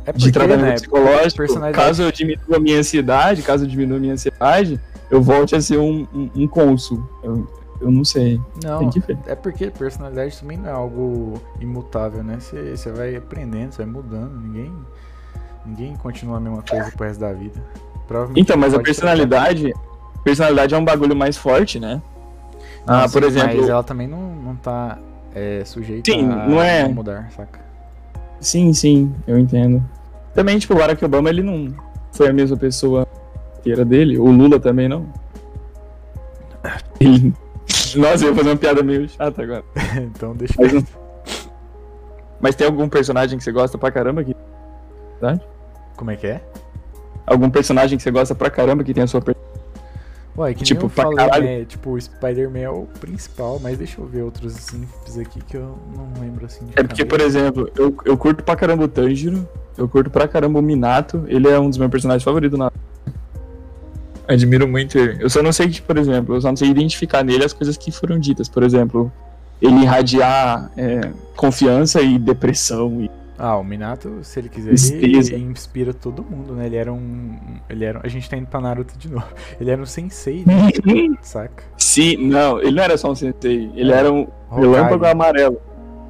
é 0.05 0.11
porque, 0.11 0.25
de 0.25 0.31
tratamento 0.31 0.61
né, 0.61 0.73
psicológico, 0.73 1.71
caso 1.71 2.03
eu 2.03 2.11
diminua 2.11 2.57
a 2.57 2.59
minha 2.59 2.79
ansiedade, 2.79 3.41
caso 3.41 3.65
eu 3.65 3.67
diminua 3.67 3.97
a 3.97 3.99
minha 3.99 4.13
ansiedade, 4.13 4.79
eu 5.11 5.21
volte 5.21 5.55
a 5.55 5.61
ser 5.61 5.77
um, 5.77 6.07
um, 6.13 6.29
um 6.35 6.47
cônsul. 6.47 7.03
Eu, 7.23 7.47
eu 7.81 7.91
não 7.91 8.03
sei. 8.03 8.39
Não, 8.63 8.89
é 9.25 9.35
porque 9.35 9.69
personalidade 9.69 10.37
também 10.39 10.57
não 10.57 10.67
é 10.67 10.71
algo 10.71 11.41
imutável, 11.61 12.23
né? 12.23 12.37
Você 12.39 12.91
vai 12.91 13.15
aprendendo, 13.15 13.71
você 13.71 13.83
vai 13.83 13.91
mudando, 13.91 14.39
ninguém 14.41 14.73
ninguém 15.65 15.95
continua 15.95 16.37
a 16.37 16.39
mesma 16.39 16.63
coisa 16.63 16.91
pro 16.91 17.05
resto 17.05 17.19
da 17.19 17.33
vida. 17.33 17.61
Então, 18.35 18.57
mas 18.57 18.73
a 18.73 18.79
personalidade, 18.79 19.73
personalidade 20.23 20.73
é 20.73 20.77
um 20.77 20.85
bagulho 20.85 21.15
mais 21.15 21.37
forte, 21.37 21.79
né? 21.79 22.01
Não, 22.85 22.95
ah, 22.95 23.07
sim, 23.07 23.13
por 23.13 23.23
exemplo, 23.23 23.57
mas 23.57 23.69
ela 23.69 23.83
também 23.83 24.07
não, 24.07 24.35
não 24.35 24.55
tá 24.55 24.97
é, 25.35 25.63
sujeita 25.63 26.11
sim, 26.11 26.25
a, 26.25 26.47
não 26.47 26.61
é... 26.61 26.87
mudar, 26.87 27.29
saca? 27.35 27.59
Sim, 28.39 28.73
sim, 28.73 29.13
eu 29.27 29.37
entendo. 29.37 29.83
Também, 30.33 30.57
tipo, 30.57 30.73
o 30.73 30.77
Barack 30.77 31.03
Obama, 31.03 31.29
ele 31.29 31.43
não 31.43 31.73
foi 32.11 32.29
a 32.29 32.33
mesma 32.33 32.57
pessoa 32.57 33.07
que 33.61 33.71
era 33.71 33.83
dele. 33.83 34.17
O 34.17 34.31
Lula 34.31 34.59
também 34.59 34.87
não. 34.87 35.05
Ele... 36.99 37.33
Nossa, 37.95 38.25
eu 38.25 38.29
ia 38.29 38.35
fazer 38.35 38.49
uma 38.49 38.57
piada 38.57 38.83
meio 38.83 39.07
chata 39.09 39.43
agora. 39.43 39.63
então 39.97 40.35
deixa 40.35 40.53
Mas, 40.57 40.73
não... 40.73 40.83
Mas 42.39 42.55
tem 42.55 42.67
algum 42.67 42.87
personagem 42.87 43.37
que 43.37 43.43
você 43.43 43.51
gosta 43.51 43.77
pra 43.77 43.91
caramba 43.91 44.21
aqui? 44.21 44.35
Como 45.95 46.11
é 46.11 46.15
que 46.15 46.27
é? 46.27 46.41
Algum 47.25 47.49
personagem 47.49 47.97
que 47.97 48.03
você 48.03 48.11
gosta 48.11 48.33
pra 48.33 48.49
caramba 48.49 48.83
que 48.83 48.93
tem 48.93 49.03
a 49.03 49.07
sua 49.07 49.21
Ué, 50.39 50.53
que 50.53 50.63
tipo, 50.63 50.85
eu 50.85 50.89
falei, 50.89 51.41
né? 51.41 51.65
Tipo, 51.65 51.91
o 51.91 52.01
Spider-Man 52.01 52.59
é 52.59 52.69
o 52.69 52.87
principal, 52.99 53.59
mas 53.61 53.77
deixa 53.77 53.99
eu 53.99 54.05
ver 54.05 54.21
outros 54.21 54.53
simples 54.53 55.17
aqui 55.17 55.41
que 55.43 55.57
eu 55.57 55.77
não 55.93 56.21
lembro 56.21 56.45
assim. 56.45 56.65
é 56.77 56.83
porque, 56.83 57.03
por 57.03 57.19
exemplo, 57.19 57.69
eu, 57.75 57.93
eu 58.05 58.17
curto 58.17 58.41
pra 58.41 58.55
caramba 58.55 58.85
o 58.85 58.87
Tanjiro, 58.87 59.45
eu 59.77 59.87
curto 59.89 60.09
pra 60.09 60.29
caramba 60.29 60.57
o 60.59 60.61
Minato, 60.61 61.25
ele 61.27 61.49
é 61.49 61.59
um 61.59 61.67
dos 61.67 61.77
meus 61.77 61.91
personagens 61.91 62.23
favoritos 62.23 62.57
na. 62.57 62.71
Admiro 64.29 64.65
muito 64.65 64.97
ele. 64.97 65.21
Eu 65.21 65.29
só 65.29 65.43
não 65.43 65.51
sei, 65.51 65.69
por 65.85 65.97
exemplo, 65.97 66.35
eu 66.35 66.41
só 66.41 66.47
não 66.47 66.55
sei 66.55 66.69
identificar 66.69 67.21
nele 67.21 67.43
as 67.43 67.51
coisas 67.51 67.75
que 67.75 67.91
foram 67.91 68.17
ditas. 68.17 68.47
Por 68.47 68.63
exemplo, 68.63 69.11
ele 69.61 69.81
irradiar 69.81 70.71
é, 70.77 71.11
confiança 71.35 72.01
e 72.01 72.17
depressão 72.17 73.01
e 73.01 73.11
ah, 73.41 73.55
o 73.55 73.63
Minato, 73.63 74.19
se 74.21 74.37
ele 74.37 74.49
quiser, 74.49 74.73
ele, 75.01 75.37
inspira 75.37 75.93
todo 75.93 76.21
mundo, 76.21 76.53
né? 76.53 76.65
Ele 76.65 76.75
era 76.75 76.91
um. 76.91 77.37
Ele 77.69 77.85
era. 77.85 78.01
A 78.03 78.07
gente 78.09 78.29
tá 78.29 78.35
indo 78.35 78.47
pra 78.47 78.59
Naruto 78.59 78.97
de 78.97 79.09
novo. 79.09 79.27
Ele 79.61 79.71
era 79.71 79.81
um 79.81 79.85
sensei, 79.85 80.43
né? 80.45 80.69
saca? 81.21 81.63
Sim, 81.77 82.17
não, 82.17 82.59
ele 82.59 82.71
não 82.71 82.83
era 82.83 82.97
só 82.97 83.09
um 83.09 83.15
sensei. 83.15 83.71
Ele 83.73 83.93
é. 83.93 83.95
era 83.95 84.11
um 84.11 84.27
relâmpago 84.51 85.05
amarelo. 85.05 85.57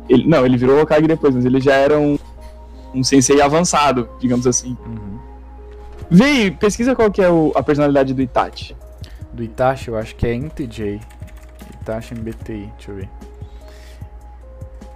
Ele, 0.10 0.28
não, 0.28 0.44
ele 0.44 0.58
virou 0.58 0.82
Hokage 0.82 1.06
depois, 1.08 1.36
mas 1.36 1.46
ele 1.46 1.62
já 1.62 1.76
era 1.76 2.00
um, 2.00 2.18
um 2.96 3.04
sensei 3.04 3.40
avançado, 3.42 4.10
digamos 4.20 4.48
assim. 4.48 4.76
Uhum. 4.84 5.20
Vê 6.10 6.50
pesquisa 6.50 6.96
qual 6.96 7.12
que 7.12 7.22
é 7.22 7.30
o, 7.30 7.52
a 7.56 7.62
personalidade 7.62 8.12
do 8.12 8.22
Itachi. 8.24 8.76
Do 9.32 9.44
Itachi, 9.44 9.90
eu 9.90 9.98
acho 9.98 10.16
que 10.16 10.26
é 10.26 10.34
INTJ. 10.34 11.00
Itachi 11.82 12.16
MBTI, 12.16 12.72
deixa 12.76 12.92
eu 12.92 12.96
ver. 12.96 13.10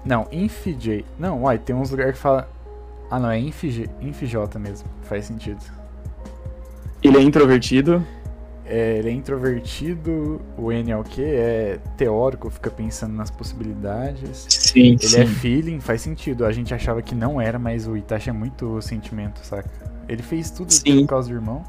Não, 0.06 0.28
InfJ. 0.32 1.06
Não, 1.18 1.44
uai, 1.44 1.58
tem 1.58 1.76
uns 1.76 1.90
lugares 1.92 2.16
que 2.16 2.20
fala. 2.20 2.50
Ah, 3.10 3.20
não, 3.20 3.30
é 3.30 3.40
InfJ, 3.40 3.90
InfJ 4.02 4.60
mesmo. 4.60 4.88
Faz 5.04 5.26
sentido. 5.26 5.64
Ele 7.02 7.18
é 7.18 7.22
introvertido? 7.22 8.06
É, 8.66 8.98
ele 8.98 9.10
é 9.10 9.12
introvertido. 9.12 10.42
O 10.58 10.72
N 10.72 10.92
é 10.92 10.98
o 10.98 11.04
quê? 11.04 11.22
É 11.22 11.80
teórico, 11.98 12.50
fica 12.50 12.72
pensando 12.72 13.14
nas 13.14 13.30
possibilidades. 13.30 14.46
Sim, 14.50 14.94
Ele 14.94 15.00
sim. 15.00 15.20
é 15.20 15.26
feeling, 15.26 15.80
faz 15.80 16.02
sentido. 16.02 16.46
A 16.46 16.52
gente 16.52 16.74
achava 16.74 17.02
que 17.02 17.14
não 17.14 17.40
era, 17.42 17.60
mas 17.60 17.88
o 17.88 17.98
Itachi 17.98 18.30
é 18.30 18.34
muito 18.34 18.82
sentimento, 18.82 19.46
saca? 19.46 19.70
Ele 20.08 20.24
fez 20.24 20.50
tudo 20.50 20.72
sim. 20.72 21.02
por 21.02 21.08
causa 21.08 21.30
do 21.30 21.36
irmão. 21.36 21.64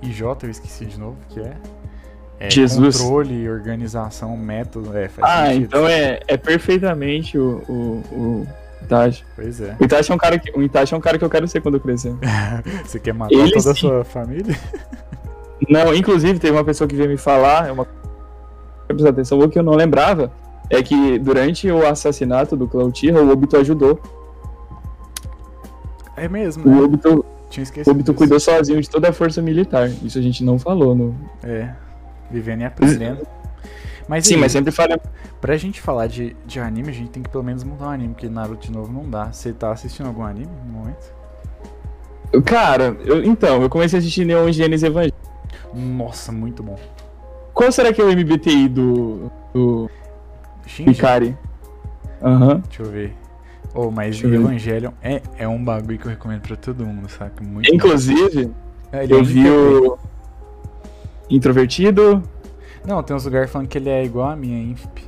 E 0.00 0.10
J, 0.10 0.46
eu 0.46 0.50
esqueci 0.50 0.84
de 0.84 0.98
novo, 0.98 1.16
que 1.28 1.40
é. 1.40 1.56
É, 2.42 2.50
Jesus. 2.50 3.00
Controle, 3.00 3.48
organização, 3.48 4.36
método. 4.36 4.96
É, 4.96 5.08
ah, 5.20 5.46
sentido. 5.46 5.64
então 5.64 5.86
é, 5.86 6.18
é 6.26 6.36
perfeitamente 6.36 7.38
o, 7.38 7.62
o, 7.68 7.72
o 8.12 8.46
Itachi. 8.82 9.24
Pois 9.36 9.60
é. 9.60 9.76
O 9.78 9.84
Itachi 9.84 10.10
é 10.10 10.14
um 10.16 10.18
cara 10.18 10.38
que, 10.40 10.50
o 10.58 10.60
Itachi 10.60 10.92
é 10.92 10.96
um 10.96 11.00
cara 11.00 11.18
que 11.18 11.24
eu 11.24 11.30
quero 11.30 11.46
ser 11.46 11.60
quando 11.60 11.76
eu 11.76 11.80
crescer. 11.80 12.12
Você 12.84 12.98
quer 12.98 13.14
matar 13.14 13.32
Ele, 13.32 13.52
toda 13.52 13.62
sim. 13.62 13.70
a 13.70 13.74
sua 13.74 14.04
família? 14.04 14.58
Não, 15.70 15.94
inclusive 15.94 16.40
teve 16.40 16.56
uma 16.56 16.64
pessoa 16.64 16.88
que 16.88 16.96
veio 16.96 17.08
me 17.08 17.16
falar, 17.16 17.68
é 17.68 17.72
uma 17.72 17.86
prestar 18.88 19.10
atenção, 19.10 19.38
o 19.38 19.48
que 19.48 19.56
eu 19.56 19.62
não 19.62 19.74
lembrava 19.74 20.32
é 20.68 20.82
que 20.82 21.18
durante 21.20 21.70
o 21.70 21.86
assassinato 21.86 22.56
do 22.56 22.66
Cloutira, 22.66 23.22
o 23.22 23.30
Obito 23.30 23.56
ajudou. 23.56 24.00
É 26.16 26.28
mesmo, 26.28 26.66
o 26.66 26.68
né? 26.68 26.80
Obito, 26.80 27.24
o 27.86 27.90
Obito 27.90 28.12
cuidou 28.12 28.40
sozinho 28.40 28.80
de 28.80 28.90
toda 28.90 29.10
a 29.10 29.12
força 29.12 29.40
militar. 29.40 29.88
Isso 30.02 30.18
a 30.18 30.22
gente 30.22 30.42
não 30.42 30.58
falou 30.58 30.94
no. 30.96 31.14
É. 31.44 31.72
Vivendo 32.30 32.62
e 32.62 32.64
aprendendo. 32.64 33.26
Mas 34.08 34.26
Sim, 34.26 34.34
aí, 34.34 34.40
mas 34.40 34.52
sempre 34.52 34.72
falha. 34.72 35.00
pra 35.40 35.56
gente 35.56 35.80
falar 35.80 36.06
de, 36.08 36.36
de 36.44 36.58
anime, 36.58 36.88
a 36.90 36.92
gente 36.92 37.10
tem 37.10 37.22
que 37.22 37.28
pelo 37.30 37.44
menos 37.44 37.62
montar 37.64 37.86
um 37.86 37.90
anime, 37.90 38.14
porque 38.14 38.28
Naruto 38.28 38.66
de 38.66 38.72
novo 38.72 38.92
não 38.92 39.08
dá. 39.08 39.32
Você 39.32 39.52
tá 39.52 39.70
assistindo 39.72 40.06
algum 40.06 40.24
anime 40.24 40.48
no 40.66 40.72
momento? 40.72 41.12
Cara, 42.44 42.96
eu- 43.04 43.22
então, 43.24 43.62
eu 43.62 43.68
comecei 43.68 43.98
a 43.98 44.00
assistir 44.00 44.24
Neon 44.24 44.50
Genesis 44.52 44.82
Evangelion. 44.84 45.12
Nossa, 45.74 46.32
muito 46.32 46.62
bom. 46.62 46.78
Qual 47.54 47.70
será 47.70 47.92
que 47.92 48.00
é 48.00 48.04
o 48.04 48.08
MBTI 48.10 48.68
do, 48.68 49.30
do 49.52 49.90
Shinji? 50.66 50.90
Hikari? 50.92 51.36
Aham. 52.22 52.62
Deixa 52.68 52.82
eu 52.82 52.90
ver. 52.90 53.14
Oh, 53.74 53.90
mas. 53.90 54.22
Evangelion 54.22 54.92
é, 55.02 55.20
é 55.38 55.46
um 55.48 55.62
bagulho 55.62 55.98
que 55.98 56.06
eu 56.06 56.10
recomendo 56.10 56.40
pra 56.42 56.56
todo 56.56 56.84
mundo, 56.86 57.08
saca? 57.08 57.42
Muito. 57.44 57.72
Inclusive, 57.74 58.50
É, 58.90 59.04
é 59.04 59.12
eu 59.12 59.22
vi 59.24 59.48
o. 59.48 59.98
Introvertido 61.32 62.22
Não, 62.86 63.02
tem 63.02 63.16
uns 63.16 63.24
lugares 63.24 63.50
falando 63.50 63.68
que 63.68 63.78
ele 63.78 63.88
é 63.88 64.04
igual 64.04 64.28
a 64.28 64.36
minha, 64.36 64.58
INFP. 64.58 65.02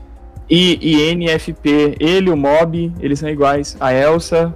e 0.49 1.11
INFP. 1.11 1.97
Ele, 2.01 2.31
o 2.31 2.37
Mob, 2.37 2.93
eles 2.99 3.19
são 3.19 3.29
iguais. 3.29 3.77
A 3.79 3.93
Elsa, 3.93 4.55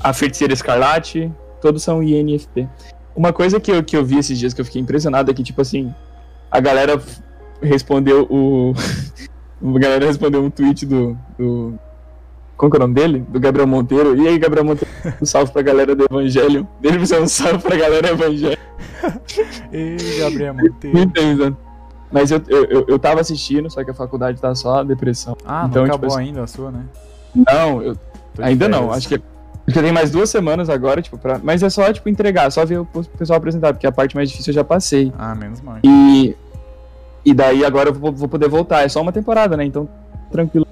a 0.00 0.12
Feiticeira 0.12 0.52
Escarlate, 0.52 1.32
todos 1.60 1.82
são 1.82 2.02
INFP. 2.02 2.68
Uma 3.14 3.32
coisa 3.32 3.58
que 3.60 3.70
eu, 3.70 3.82
que 3.82 3.96
eu 3.96 4.04
vi 4.04 4.18
esses 4.18 4.38
dias 4.38 4.52
que 4.52 4.60
eu 4.60 4.64
fiquei 4.64 4.80
impressionado 4.80 5.30
é 5.30 5.34
que, 5.34 5.42
tipo 5.42 5.60
assim, 5.60 5.94
a 6.50 6.60
galera 6.60 7.00
respondeu 7.62 8.26
o. 8.30 8.74
a 9.62 9.78
galera 9.78 10.06
respondeu 10.06 10.42
um 10.42 10.50
tweet 10.50 10.84
do. 10.84 11.16
do 11.38 11.78
qual 12.56 12.70
que 12.70 12.76
é 12.76 12.78
o 12.78 12.80
nome 12.82 12.94
dele? 12.94 13.24
Do 13.28 13.38
Gabriel 13.38 13.66
Monteiro. 13.66 14.16
E 14.16 14.26
aí, 14.26 14.38
Gabriel 14.38 14.64
Monteiro, 14.64 14.90
um 15.20 15.26
salve 15.26 15.52
pra 15.52 15.62
galera 15.62 15.94
do 15.94 16.04
Evangelho. 16.04 16.66
Dele 16.80 16.98
precisa 16.98 17.20
um 17.20 17.28
salve 17.28 17.58
pra 17.58 17.76
galera 17.76 18.02
do 18.08 18.22
Evangelho. 18.22 18.58
Ei, 19.72 19.96
Gabriel 20.18 20.54
Não 20.54 20.64
Monteiro. 20.64 20.98
entendo. 20.98 21.56
Mas 22.10 22.30
eu, 22.30 22.40
eu, 22.48 22.64
eu, 22.66 22.84
eu 22.88 22.98
tava 22.98 23.20
assistindo, 23.20 23.68
só 23.70 23.82
que 23.84 23.90
a 23.90 23.94
faculdade 23.94 24.40
tá 24.40 24.54
só 24.54 24.82
depressão. 24.84 25.36
Ah, 25.44 25.62
não 25.62 25.68
Então, 25.70 25.84
acabou 25.84 26.08
tipo, 26.08 26.20
ainda 26.20 26.44
a 26.44 26.46
sua, 26.46 26.70
né? 26.70 26.84
Não, 27.34 27.82
eu, 27.82 27.96
ainda 28.38 28.68
não. 28.68 28.92
Acho 28.92 29.08
que 29.08 29.20
porque 29.66 29.82
tem 29.82 29.90
mais 29.90 30.12
duas 30.12 30.30
semanas 30.30 30.70
agora, 30.70 31.02
tipo, 31.02 31.18
pra... 31.18 31.40
mas 31.42 31.60
é 31.60 31.68
só, 31.68 31.92
tipo, 31.92 32.08
entregar, 32.08 32.52
só 32.52 32.64
ver 32.64 32.78
o 32.78 32.86
pessoal 33.18 33.36
apresentar, 33.36 33.72
porque 33.74 33.86
a 33.86 33.90
parte 33.90 34.14
mais 34.14 34.30
difícil 34.30 34.52
eu 34.52 34.54
já 34.54 34.62
passei. 34.64 35.12
Ah, 35.18 35.34
menos 35.34 35.60
mal. 35.60 35.78
E, 35.82 36.36
e 37.24 37.34
daí 37.34 37.64
agora 37.64 37.88
eu 37.88 37.92
vou, 37.92 38.12
vou 38.12 38.28
poder 38.28 38.48
voltar. 38.48 38.84
É 38.84 38.88
só 38.88 39.02
uma 39.02 39.10
temporada, 39.10 39.56
né? 39.56 39.64
Então, 39.64 39.88
tranquilo. 40.30 40.68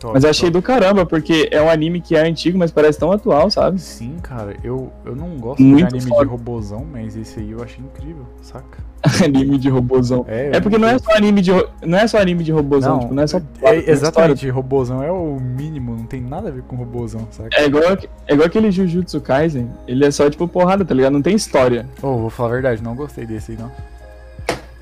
Top, 0.00 0.14
Mas 0.14 0.24
eu 0.24 0.30
achei 0.30 0.50
top. 0.50 0.60
do 0.60 0.66
caramba, 0.66 1.04
porque 1.04 1.48
é 1.52 1.60
um 1.60 1.68
anime 1.68 2.00
que 2.00 2.16
é 2.16 2.20
antigo, 2.26 2.58
mas 2.58 2.70
parece 2.70 2.98
tão 2.98 3.12
atual, 3.12 3.50
sabe? 3.50 3.78
Sim, 3.78 4.16
cara, 4.22 4.56
eu, 4.64 4.90
eu 5.04 5.14
não 5.14 5.36
gosto 5.36 5.62
Muito 5.62 5.88
de 5.88 5.94
anime 5.96 6.08
foda. 6.10 6.24
de 6.24 6.30
robozão, 6.30 6.86
mas 6.90 7.14
esse 7.16 7.38
aí 7.38 7.50
eu 7.50 7.62
achei 7.62 7.84
incrível, 7.84 8.24
saca? 8.40 8.78
anime 9.24 9.58
de 9.58 9.68
robozão. 9.68 10.24
É, 10.26 10.56
É 10.56 10.60
porque 10.60 10.78
não 10.78 10.88
é 10.88 10.98
só 10.98 11.14
anime 11.14 11.42
de, 11.42 11.50
não 11.84 11.98
é 11.98 12.06
só 12.06 12.18
anime 12.18 12.42
de 12.42 12.50
robozão, 12.50 12.92
Não, 12.94 13.00
tipo, 13.00 13.14
não 13.14 13.22
é 13.22 13.26
só. 13.26 13.36
é, 13.36 13.40
história. 13.42 13.90
exatamente, 13.90 14.48
robozão 14.50 15.02
é 15.02 15.12
o 15.12 15.38
mínimo, 15.38 15.94
não 15.94 16.04
tem 16.06 16.20
nada 16.22 16.48
a 16.48 16.50
ver 16.52 16.62
com 16.62 16.76
robozão, 16.76 17.26
saca? 17.30 17.48
É 17.52 17.66
igual, 17.66 17.84
é 17.84 18.32
igual 18.32 18.46
aquele 18.46 18.70
Jujutsu 18.70 19.20
Kaisen, 19.20 19.70
ele 19.86 20.04
é 20.06 20.10
só 20.10 20.28
tipo 20.30 20.48
porrada, 20.48 20.82
tá 20.84 20.94
ligado? 20.94 21.12
Não 21.12 21.22
tem 21.22 21.34
história. 21.36 21.86
Ô, 22.02 22.16
vou 22.16 22.30
falar 22.30 22.48
a 22.48 22.52
verdade, 22.52 22.82
não 22.82 22.94
gostei 22.94 23.26
desse 23.26 23.52
aí, 23.52 23.58
não. 23.58 23.70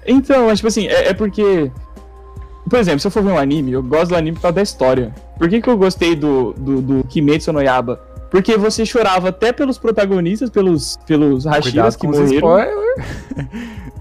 Então, 0.07 0.47
mas 0.47 0.59
tipo 0.59 0.69
assim, 0.69 0.87
é, 0.87 1.09
é 1.09 1.13
porque. 1.15 1.71
Por 2.69 2.79
exemplo, 2.79 3.01
se 3.01 3.07
eu 3.07 3.11
for 3.11 3.23
ver 3.23 3.31
um 3.33 3.39
anime, 3.39 3.73
eu 3.73 3.83
gosto 3.83 4.09
do 4.11 4.17
anime 4.17 4.37
por 4.37 4.43
causa 4.43 4.55
da 4.57 4.63
história. 4.63 5.15
Por 5.39 5.49
que, 5.49 5.61
que 5.61 5.69
eu 5.69 5.77
gostei 5.77 6.15
do, 6.15 6.53
do, 6.55 6.81
do 6.83 7.05
Kimetsu 7.05 7.53
no 7.53 7.61
Yaba? 7.61 8.01
Porque 8.31 8.57
você 8.59 8.85
chorava 8.85 9.31
até 9.31 9.53
pelos 9.53 9.79
protagonistas, 9.79 10.51
pelos, 10.51 10.99
pelos 11.07 11.47
Hashiras 11.47 11.97
que 11.97 12.07
morreram. 12.27 12.49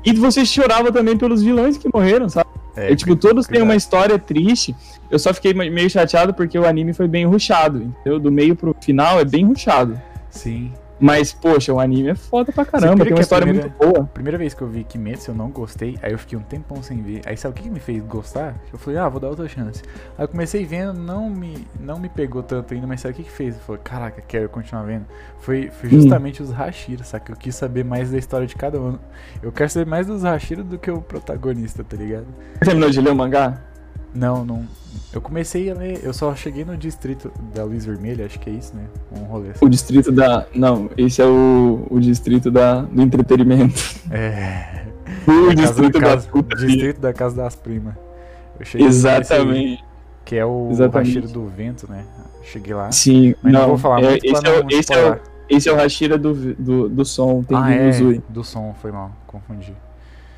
E 0.03 0.13
você 0.13 0.45
chorava 0.45 0.91
também 0.91 1.17
pelos 1.17 1.41
vilões 1.41 1.77
que 1.77 1.89
morreram, 1.93 2.27
sabe? 2.29 2.47
É, 2.75 2.95
tipo, 2.95 3.15
todos 3.15 3.47
têm 3.47 3.61
uma 3.61 3.75
história 3.75 4.19
triste. 4.19 4.75
Eu 5.09 5.17
só 5.17 5.33
fiquei 5.33 5.53
me- 5.53 5.69
meio 5.69 5.89
chateado 5.89 6.33
porque 6.33 6.57
o 6.59 6.65
anime 6.65 6.93
foi 6.93 7.07
bem 7.07 7.25
rushado, 7.25 7.81
entendeu? 7.81 8.19
Do 8.19 8.31
meio 8.31 8.55
pro 8.55 8.75
final 8.81 9.19
é 9.19 9.25
bem 9.25 9.45
rushado. 9.45 9.99
Sim. 10.29 10.71
Mas, 10.99 11.31
poxa, 11.31 11.71
o 11.73 11.79
anime 11.79 12.09
é 12.09 12.15
foda 12.15 12.51
pra 12.51 12.65
caramba, 12.65 13.03
tem 13.03 13.13
uma 13.13 13.21
história 13.21 13.45
primeira- 13.45 13.69
muito 13.69 13.93
boa. 13.93 14.05
Primeira 14.13 14.37
vez 14.37 14.53
que 14.53 14.61
eu 14.61 14.67
vi 14.67 14.83
Kimetsu, 14.83 15.31
eu 15.31 15.35
não 15.35 15.49
gostei, 15.51 15.97
aí 16.01 16.11
eu 16.11 16.17
fiquei 16.17 16.37
um 16.37 16.41
tempão 16.41 16.81
sem 16.81 17.01
ver. 17.03 17.21
Aí 17.25 17.37
sabe 17.37 17.51
o 17.51 17.55
que 17.55 17.63
que 17.63 17.69
me 17.69 17.79
fez 17.79 18.01
gostar? 18.03 18.55
Eu 18.73 18.79
falei, 18.79 18.97
ah, 18.99 19.07
vou 19.07 19.19
dar 19.19 19.27
outra 19.29 19.47
chance. 19.47 19.83
Aí 20.17 20.23
eu 20.23 20.27
comecei 20.27 20.65
vendo, 20.65 20.93
não 20.99 21.29
me, 21.29 21.67
não 21.79 21.99
me 21.99 22.09
pegou 22.09 22.41
tanto 22.41 22.73
ainda, 22.73 22.87
mas 22.87 23.01
sabe 23.01 23.13
o 23.13 23.17
que 23.17 23.23
que 23.23 23.31
fez? 23.31 23.55
Eu 23.55 23.61
falei, 23.61 23.81
caraca, 23.83 24.21
quero 24.27 24.49
continuar 24.49 24.83
vendo. 24.83 25.05
Foi, 25.39 25.69
foi 25.69 25.87
Hum. 25.89 25.91
justamente 26.01 26.41
os 26.41 26.49
Hashira, 26.51 27.03
saca? 27.03 27.31
Eu 27.31 27.37
quis 27.37 27.55
saber 27.55 27.85
mais 27.85 28.09
da 28.11 28.17
história 28.17 28.47
de 28.47 28.55
cada 28.55 28.79
um. 28.81 28.97
Eu 29.43 29.51
quero 29.51 29.69
saber 29.69 29.89
mais 29.89 30.07
dos 30.07 30.23
Hashira 30.23 30.63
do 30.63 30.77
que 30.79 30.89
o 30.89 30.99
protagonista, 31.01 31.83
tá 31.83 31.95
ligado? 31.95 32.25
Você 32.55 32.65
terminou 32.65 32.89
de 32.89 32.99
ler 33.01 33.11
o 33.11 33.15
mangá? 33.15 33.61
Não, 34.13 34.43
não. 34.45 34.65
Eu 35.13 35.21
comecei 35.21 35.69
a 35.69 35.73
ler, 35.73 35.99
eu 36.03 36.13
só 36.13 36.35
cheguei 36.35 36.65
no 36.65 36.75
distrito 36.75 37.31
da 37.53 37.63
Luz 37.63 37.85
Vermelha, 37.85 38.25
acho 38.25 38.39
que 38.39 38.49
é 38.49 38.53
isso, 38.53 38.75
né? 38.75 38.83
Um 39.11 39.23
rolê 39.25 39.51
assim. 39.51 39.65
O 39.65 39.69
distrito 39.69 40.11
da. 40.11 40.45
Não, 40.53 40.89
esse 40.97 41.21
é 41.21 41.25
o, 41.25 41.87
o 41.89 41.99
distrito 41.99 42.51
da, 42.51 42.81
do 42.81 43.01
entretenimento. 43.01 43.81
É. 44.11 44.85
O 45.27 45.53
distrito 45.53 45.99
da 45.99 46.01
casa- 46.01 46.29
distrito 46.57 47.01
da 47.01 47.13
Casa 47.13 47.35
das 47.35 47.55
Primas. 47.55 47.95
Eu 48.59 48.65
cheguei 48.65 48.87
nesse 48.87 49.07
aí, 49.07 49.17
Exatamente. 49.19 49.85
Que 50.25 50.35
é 50.35 50.45
o 50.45 50.69
Exatamente. 50.71 51.09
Hashira 51.19 51.27
do 51.33 51.47
Vento, 51.47 51.89
né? 51.89 52.03
Cheguei 52.43 52.73
lá. 52.73 52.91
Sim, 52.91 53.35
Mas 53.41 53.53
não, 53.53 53.61
não, 53.61 53.67
vou 53.69 53.77
falar 53.77 54.01
é, 54.03 54.09
muito 54.11 54.25
esse, 54.25 54.47
é, 54.47 54.65
esse, 54.79 54.93
é 54.93 55.11
o, 55.11 55.19
esse 55.49 55.69
é 55.69 55.73
o 55.73 55.75
Hashira 55.75 56.17
do, 56.17 56.33
do, 56.55 56.89
do 56.89 57.05
som, 57.05 57.43
tem 57.43 57.57
Ah, 57.57 57.61
do 57.99 58.13
é. 58.13 58.21
Do 58.29 58.43
som, 58.43 58.73
foi 58.81 58.91
mal, 58.91 59.11
confundi. 59.25 59.73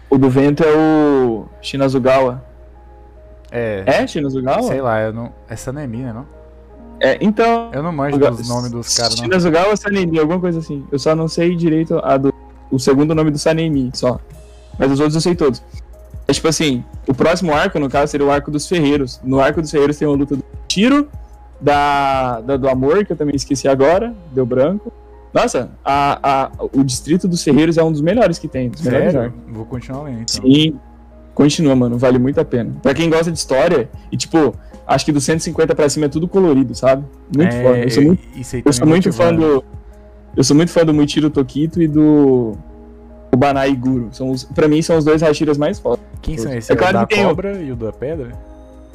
O 0.10 0.18
do 0.18 0.30
vento 0.30 0.64
é 0.64 0.76
o 0.76 1.46
Shinazugawa. 1.62 2.44
É. 3.52 3.84
É 3.86 4.08
Shinazugawa? 4.08 4.64
Sei 4.64 4.82
lá, 4.82 5.02
eu 5.02 5.14
não. 5.14 5.32
É 5.50 5.56
Sanemi, 5.56 5.98
né? 5.98 6.14
Não? 6.14 6.26
É, 7.02 7.18
então. 7.22 7.70
Eu 7.74 7.82
não 7.82 7.92
manjo 7.92 8.18
dos 8.18 8.48
nomes 8.50 8.72
dos 8.72 8.96
caras, 8.96 9.16
não. 9.16 9.24
Shinazugawa 9.24 9.76
Sanemi, 9.78 10.20
alguma 10.20 10.40
coisa 10.40 10.60
assim. 10.60 10.86
Eu 10.92 11.00
só 11.00 11.16
não 11.16 11.28
sei 11.28 11.56
direito 11.56 12.00
a 12.04 12.18
do, 12.18 12.34
o 12.72 12.78
segundo 12.78 13.16
nome 13.16 13.32
do 13.32 13.38
Sanemi, 13.40 13.90
só. 13.94 14.20
Mas 14.78 14.92
os 14.92 15.00
outros 15.00 15.16
eu 15.16 15.22
sei 15.22 15.36
todos. 15.36 15.62
É 16.28 16.34
tipo 16.34 16.48
assim, 16.48 16.84
o 17.08 17.14
próximo 17.14 17.54
arco, 17.54 17.80
no 17.80 17.90
caso, 17.90 18.12
seria 18.12 18.26
o 18.28 18.32
arco 18.32 18.52
dos 18.52 18.68
ferreiros. 18.68 19.20
No 19.24 19.40
arco 19.40 19.62
dos 19.62 19.72
ferreiros 19.72 19.98
tem 19.98 20.08
uma 20.08 20.16
luta 20.16 20.36
do 20.36 20.44
tiro, 20.68 21.10
da, 21.60 22.40
da- 22.42 22.58
do 22.58 22.70
amor, 22.70 23.04
que 23.06 23.12
eu 23.14 23.18
também 23.18 23.36
esqueci 23.36 23.68
agora, 23.68 24.14
deu 24.32 24.46
branco. 24.46 24.92
Nossa, 25.34 25.72
a, 25.84 26.20
a, 26.44 26.52
o 26.74 26.84
distrito 26.84 27.28
dos 27.28 27.44
ferreiros 27.44 27.78
é 27.78 27.84
um 27.84 27.92
dos 27.92 28.02
melhores 28.02 28.38
que 28.40 28.48
tem. 28.48 28.70
Dos 28.70 28.82
melhores 28.82 29.12
Sério? 29.12 29.22
arcos. 29.28 29.40
Vou 29.56 29.66
continuar 29.66 30.04
lendo 30.04 30.22
então. 30.22 30.44
Sim. 30.46 30.80
Continua, 31.40 31.74
mano. 31.74 31.98
Vale 31.98 32.20
muito 32.20 32.38
a 32.38 32.44
pena. 32.44 32.70
Pra 32.82 32.94
quem 32.94 33.10
gosta 33.10 33.32
de 33.32 33.38
história, 33.38 33.90
e 34.12 34.18
tipo, 34.18 34.54
acho 34.86 35.06
que 35.06 35.12
do 35.14 35.22
150 35.22 35.74
pra 35.74 35.88
cima 35.88 36.08
é 36.08 36.10
tudo 36.10 36.28
colorido, 36.28 36.76
sabe? 36.76 37.06
Muito 37.34 37.56
é, 37.56 37.64
foda. 37.64 37.78
Eu 37.80 37.90
sou 37.90 38.04
muito, 38.04 38.22
eu 38.36 38.44
sou 38.74 38.80
também 38.82 38.86
muito 38.90 39.14
fã 39.14 39.34
do. 39.34 39.64
Eu 40.36 40.44
sou 40.44 40.54
muito 40.58 40.70
fã 40.70 40.84
do 40.84 40.94
Muichiro 40.94 41.30
Tokito 41.30 41.82
e 41.82 41.88
do. 41.88 42.58
O 43.32 43.38
Banai 43.38 43.74
Guru. 43.74 44.10
São 44.12 44.32
os, 44.32 44.44
pra 44.44 44.68
mim, 44.68 44.82
são 44.82 44.98
os 44.98 45.06
dois 45.06 45.22
Hashiras 45.22 45.58
mais 45.58 45.80
fodas. 45.80 46.02
Quem 46.22 46.38
são 46.38 46.52
esses? 46.52 46.70
É 46.70 46.74
É 46.74 46.76
claro 46.76 46.98
o 46.98 47.00
da 47.00 47.08
que 47.08 47.16
tem 47.16 47.24
cobra 47.24 47.62
e 47.62 47.72
o 47.72 47.76
da 47.78 47.94
pedra? 47.94 48.32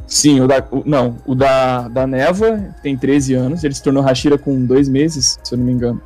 Sim, 0.06 0.42
o 0.42 0.46
da. 0.46 0.62
o- 0.70 0.82
não, 0.84 1.16
o 1.24 1.34
da, 1.34 1.88
da 1.88 2.06
Neva 2.06 2.74
tem 2.82 2.94
13 2.94 3.32
anos. 3.32 3.64
Ele 3.64 3.72
se 3.72 3.82
tornou 3.82 4.02
Hashira 4.02 4.36
com 4.36 4.66
dois 4.66 4.86
meses, 4.86 5.38
se 5.42 5.54
eu 5.54 5.58
não 5.58 5.64
me 5.64 5.72
engano. 5.72 5.98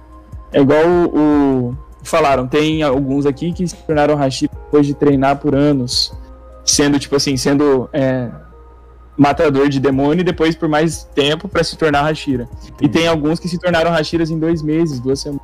É 0.52 0.60
igual 0.60 0.86
o. 0.86 1.18
o- 1.72 1.88
falaram, 2.04 2.46
tem 2.46 2.82
alguns 2.84 3.26
aqui 3.26 3.52
que 3.52 3.66
se 3.66 3.74
tornaram 3.74 4.14
Hashira 4.14 4.52
depois 4.66 4.86
de 4.86 4.94
treinar 4.94 5.38
por 5.38 5.54
anos. 5.56 6.12
Sendo, 6.70 6.98
tipo 6.98 7.16
assim, 7.16 7.36
sendo 7.36 7.88
é, 7.92 8.28
matador 9.18 9.68
de 9.68 9.80
demônio 9.80 10.20
e 10.20 10.24
depois 10.24 10.54
por 10.54 10.68
mais 10.68 11.04
tempo 11.14 11.48
pra 11.48 11.64
se 11.64 11.76
tornar 11.76 12.02
Hashira. 12.02 12.48
E 12.64 12.68
Entendi. 12.68 12.92
tem 12.92 13.08
alguns 13.08 13.40
que 13.40 13.48
se 13.48 13.58
tornaram 13.58 13.90
Hashiras 13.90 14.30
em 14.30 14.38
dois 14.38 14.62
meses, 14.62 15.00
duas 15.00 15.20
semanas. 15.20 15.42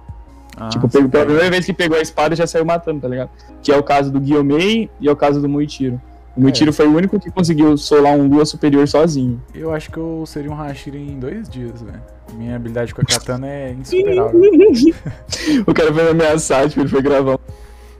Ah, 0.57 0.69
tipo, 0.69 0.89
pegou, 0.89 1.09
pela 1.09 1.25
primeira 1.25 1.51
vez 1.51 1.67
que 1.67 1.73
pegou 1.73 1.99
a 1.99 2.01
espada 2.01 2.37
já 2.37 2.47
saiu 2.47 2.65
matando, 2.65 3.01
tá 3.01 3.09
ligado? 3.09 3.31
Que 3.61 3.73
é 3.73 3.77
o 3.77 3.83
caso 3.83 4.13
do 4.13 4.21
Guiomei 4.21 4.89
e 5.01 5.09
é 5.09 5.11
o 5.11 5.17
caso 5.17 5.41
do 5.41 5.49
Muichiro. 5.49 6.01
O 6.37 6.41
Muichiro 6.41 6.73
foi 6.73 6.87
o 6.87 6.95
único 6.95 7.19
que 7.19 7.31
conseguiu 7.31 7.77
solar 7.77 8.13
um 8.17 8.29
Lua 8.29 8.45
superior 8.45 8.87
sozinho. 8.87 9.41
Eu 9.53 9.73
acho 9.73 9.91
que 9.91 9.97
eu 9.97 10.25
seria 10.27 10.51
um 10.51 10.55
Hashira 10.55 10.97
em 10.97 11.19
dois 11.19 11.49
dias, 11.49 11.83
velho. 11.83 12.01
Minha 12.35 12.57
habilidade 12.57 12.95
com 12.95 13.03
a 13.03 13.05
katana 13.05 13.49
é 13.49 13.73
insuperável. 13.73 14.41
o 15.67 15.75
cara 15.75 15.93
foi 15.93 16.03
me 16.05 16.11
ameaçar, 16.11 16.69
tipo, 16.69 16.81
ele 16.81 16.89
foi 16.89 17.03
gravar 17.03 17.39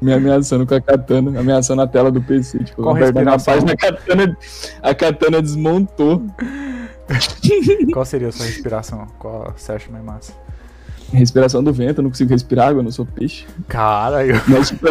me 0.05 0.13
ameaçando 0.13 0.67
com 0.67 0.75
a 0.75 0.81
katana, 0.81 1.41
ameaçando 1.41 1.83
a 1.83 1.87
tela 1.87 2.11
do 2.11 2.21
PC. 2.23 2.59
Tipo, 2.65 2.83
Qual 2.83 2.95
na 2.95 3.39
página 3.39 3.73
a 3.73 3.77
katana, 3.77 4.37
a 4.83 4.95
katana 4.95 5.43
desmontou. 5.43 6.23
Qual 7.93 8.05
seria 8.05 8.29
a 8.29 8.33
sua 8.33 8.47
respiração? 8.47 9.07
Qual 9.19 9.53
você 9.57 9.73
acha 9.73 9.91
mais 9.91 10.05
massa? 10.05 10.33
Respiração 11.13 11.63
do 11.63 11.73
vento, 11.73 11.99
eu 11.99 12.03
não 12.03 12.11
consigo 12.11 12.31
respirar 12.31 12.69
água, 12.69 12.81
eu 12.81 12.85
não 12.85 12.91
sou 12.91 13.07
peixe. 13.07 13.47
Cara, 13.69 14.27
eu, 14.27 14.35
Mas, 14.49 14.69
tipo, 14.69 14.87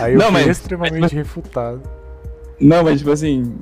aí 0.00 0.12
eu 0.12 0.18
Não, 0.18 0.26
fui 0.26 0.32
mas- 0.34 0.46
extremamente 0.46 1.14
refutado. 1.14 1.80
não, 2.60 2.84
mas 2.84 2.98
tipo 2.98 3.10
assim, 3.10 3.56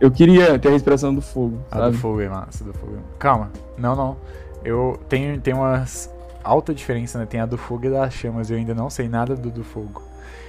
eu 0.00 0.10
queria 0.10 0.58
ter 0.58 0.68
a 0.68 0.70
respiração 0.72 1.14
do 1.14 1.20
fogo, 1.20 1.58
A 1.70 1.76
do 1.76 1.82
sabe? 1.82 1.96
fogo 1.98 2.20
é 2.20 2.28
massa, 2.28 2.64
do 2.64 2.72
fogo. 2.72 2.96
Calma, 3.18 3.50
não, 3.76 3.94
não. 3.96 4.16
Eu 4.64 4.98
tenho, 5.08 5.38
tem 5.40 5.52
umas 5.54 6.08
alta 6.42 6.74
diferença, 6.74 7.18
né? 7.18 7.26
Tem 7.26 7.40
a 7.40 7.46
do 7.46 7.58
fogo 7.58 7.86
e 7.86 7.90
das 7.90 8.12
chamas. 8.14 8.50
Eu 8.50 8.56
ainda 8.56 8.74
não 8.74 8.90
sei 8.90 9.08
nada 9.08 9.34
do 9.34 9.50
do 9.50 9.64
fogo. 9.64 10.02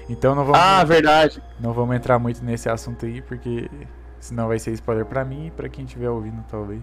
Então 0.09 0.35
não 0.35 0.43
vamos. 0.43 0.59
Ah, 0.59 0.83
verdade. 0.83 1.41
Não 1.59 1.73
vamos 1.73 1.95
entrar 1.95 2.19
muito 2.19 2.43
nesse 2.43 2.69
assunto 2.69 3.05
aí, 3.05 3.21
porque 3.21 3.69
senão 4.19 4.47
vai 4.47 4.59
ser 4.59 4.71
spoiler 4.71 5.05
pra 5.05 5.23
mim 5.23 5.47
e 5.47 5.51
pra 5.51 5.69
quem 5.69 5.85
estiver 5.85 6.09
ouvindo, 6.09 6.43
talvez. 6.49 6.81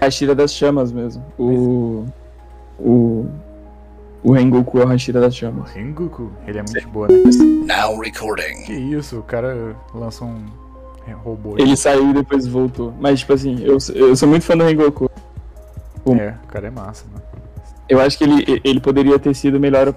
A 0.00 0.10
Shira 0.10 0.34
das 0.34 0.52
Chamas 0.52 0.92
mesmo. 0.92 1.24
O. 1.38 2.06
O. 2.78 3.26
O 4.22 4.32
Rengoku 4.32 4.80
é 4.80 4.84
o 4.84 4.88
Hashira 4.88 5.20
das 5.20 5.36
Chamas. 5.36 5.70
Rengoku, 5.70 6.32
ele 6.48 6.58
é 6.58 6.62
muito 6.62 6.88
boa, 6.88 7.06
né? 7.06 7.14
Now 7.64 8.00
recording. 8.00 8.64
Que 8.64 8.72
isso, 8.72 9.20
o 9.20 9.22
cara 9.22 9.76
lançou 9.94 10.26
um 10.26 10.46
robô. 11.22 11.54
Ele 11.56 11.76
saiu 11.76 12.10
e 12.10 12.12
depois 12.12 12.44
voltou. 12.44 12.92
Mas, 12.98 13.20
tipo 13.20 13.32
assim, 13.32 13.62
eu, 13.62 13.78
eu 13.94 14.16
sou 14.16 14.28
muito 14.28 14.44
fã 14.44 14.56
do 14.56 14.64
Rengoku. 14.64 15.08
É, 16.08 16.34
o 16.42 16.46
cara 16.48 16.66
é 16.66 16.70
massa, 16.70 17.04
né? 17.14 17.20
Eu 17.88 18.00
acho 18.00 18.18
que 18.18 18.24
ele, 18.24 18.60
ele 18.64 18.80
poderia 18.80 19.18
ter 19.18 19.34
sido 19.34 19.60
melhor. 19.60 19.92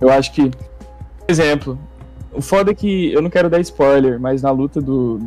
Eu 0.00 0.10
acho 0.10 0.32
que. 0.32 0.50
Por 0.50 1.30
exemplo, 1.30 1.78
o 2.32 2.40
foda 2.40 2.70
é 2.70 2.74
que. 2.74 3.12
Eu 3.12 3.22
não 3.22 3.30
quero 3.30 3.50
dar 3.50 3.60
spoiler, 3.60 4.18
mas 4.20 4.42
na 4.42 4.50
luta 4.50 4.80
do. 4.80 5.20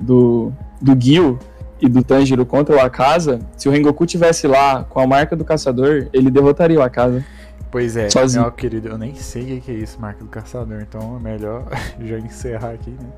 do, 0.00 0.52
do, 0.80 1.00
Gil 1.00 1.38
e 1.80 1.88
do 1.88 2.04
Tanjiro 2.04 2.44
contra 2.44 2.76
o 2.76 2.80
Akaza, 2.80 3.40
se 3.56 3.68
o 3.68 3.72
Rengoku 3.72 4.04
tivesse 4.04 4.46
lá 4.46 4.84
com 4.84 5.00
a 5.00 5.06
marca 5.06 5.34
do 5.34 5.44
caçador, 5.44 6.08
ele 6.12 6.30
derrotaria 6.30 6.78
o 6.78 6.82
Akaza. 6.82 7.24
Pois 7.70 7.96
é, 7.96 8.10
Sozinho. 8.10 8.42
meu 8.42 8.52
querido, 8.52 8.88
eu 8.88 8.98
nem 8.98 9.14
sei 9.14 9.56
o 9.56 9.60
que 9.60 9.70
é 9.70 9.74
isso, 9.74 9.98
marca 10.00 10.24
do 10.24 10.28
caçador, 10.28 10.82
então 10.82 11.16
é 11.16 11.20
melhor 11.20 11.64
já 12.02 12.18
encerrar 12.18 12.72
aqui, 12.72 12.90
né? 12.90 13.08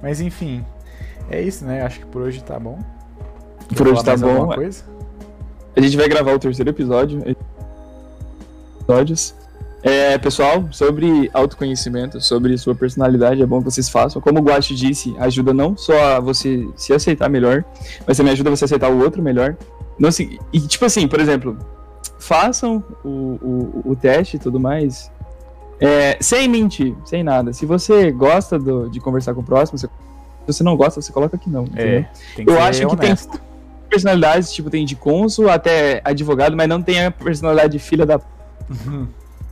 Mas 0.00 0.20
enfim, 0.20 0.64
é 1.28 1.42
isso, 1.42 1.64
né? 1.64 1.82
Acho 1.82 2.00
que 2.00 2.06
por 2.06 2.22
hoje 2.22 2.42
tá 2.42 2.58
bom. 2.58 2.78
Quer 3.68 3.76
Por 3.76 3.88
hoje 3.88 4.04
tá 4.04 4.16
bom. 4.16 4.30
alguma 4.30 4.54
Coisa? 4.54 4.84
A 5.76 5.80
gente 5.80 5.96
vai 5.96 6.08
gravar 6.08 6.32
o 6.34 6.38
terceiro 6.38 6.70
episódio. 6.70 7.22
Episódios. 8.80 9.34
É, 9.82 10.18
pessoal, 10.18 10.68
sobre 10.70 11.30
autoconhecimento, 11.32 12.20
sobre 12.20 12.56
sua 12.58 12.74
personalidade, 12.74 13.40
é 13.42 13.46
bom 13.46 13.60
que 13.60 13.64
vocês 13.64 13.88
façam. 13.88 14.20
Como 14.20 14.38
o 14.38 14.42
Guache 14.42 14.74
disse, 14.74 15.14
ajuda 15.18 15.54
não 15.54 15.74
só 15.74 16.16
a 16.16 16.20
você 16.20 16.68
se 16.76 16.92
aceitar 16.92 17.30
melhor, 17.30 17.64
mas 18.06 18.18
também 18.18 18.32
ajuda 18.34 18.50
você 18.50 18.64
a 18.64 18.66
aceitar 18.66 18.90
o 18.90 19.02
outro 19.02 19.22
melhor. 19.22 19.56
Não 19.98 20.10
se, 20.12 20.38
e 20.52 20.60
tipo 20.60 20.84
assim, 20.84 21.08
por 21.08 21.18
exemplo, 21.18 21.56
façam 22.18 22.84
o, 23.02 23.08
o, 23.08 23.82
o 23.92 23.96
teste 23.96 24.36
e 24.36 24.38
tudo 24.40 24.60
mais. 24.60 25.10
é, 25.80 26.18
sem 26.20 26.46
mentir, 26.46 26.94
sem 27.06 27.22
nada. 27.22 27.54
Se 27.54 27.64
você 27.64 28.10
gosta 28.12 28.58
do- 28.58 28.90
de 28.90 29.00
conversar 29.00 29.32
com 29.32 29.40
o 29.40 29.44
próximo, 29.44 29.78
você- 29.78 29.86
se 29.86 30.52
você 30.58 30.62
não 30.62 30.76
gosta, 30.76 31.00
você 31.00 31.10
coloca 31.10 31.38
que 31.38 31.48
não. 31.48 31.64
É, 31.74 32.04
Eu 32.46 32.60
acho 32.60 32.80
que 32.90 32.96
tem. 32.98 33.10
Personalidades, 33.90 34.52
tipo, 34.52 34.70
tem 34.70 34.84
de 34.84 34.96
cônsul 34.96 35.50
até 35.50 36.00
advogado, 36.04 36.56
mas 36.56 36.68
não 36.68 36.80
tem 36.80 37.04
a 37.04 37.10
personalidade 37.10 37.72
de 37.72 37.78
filha 37.78 38.06
da. 38.06 38.20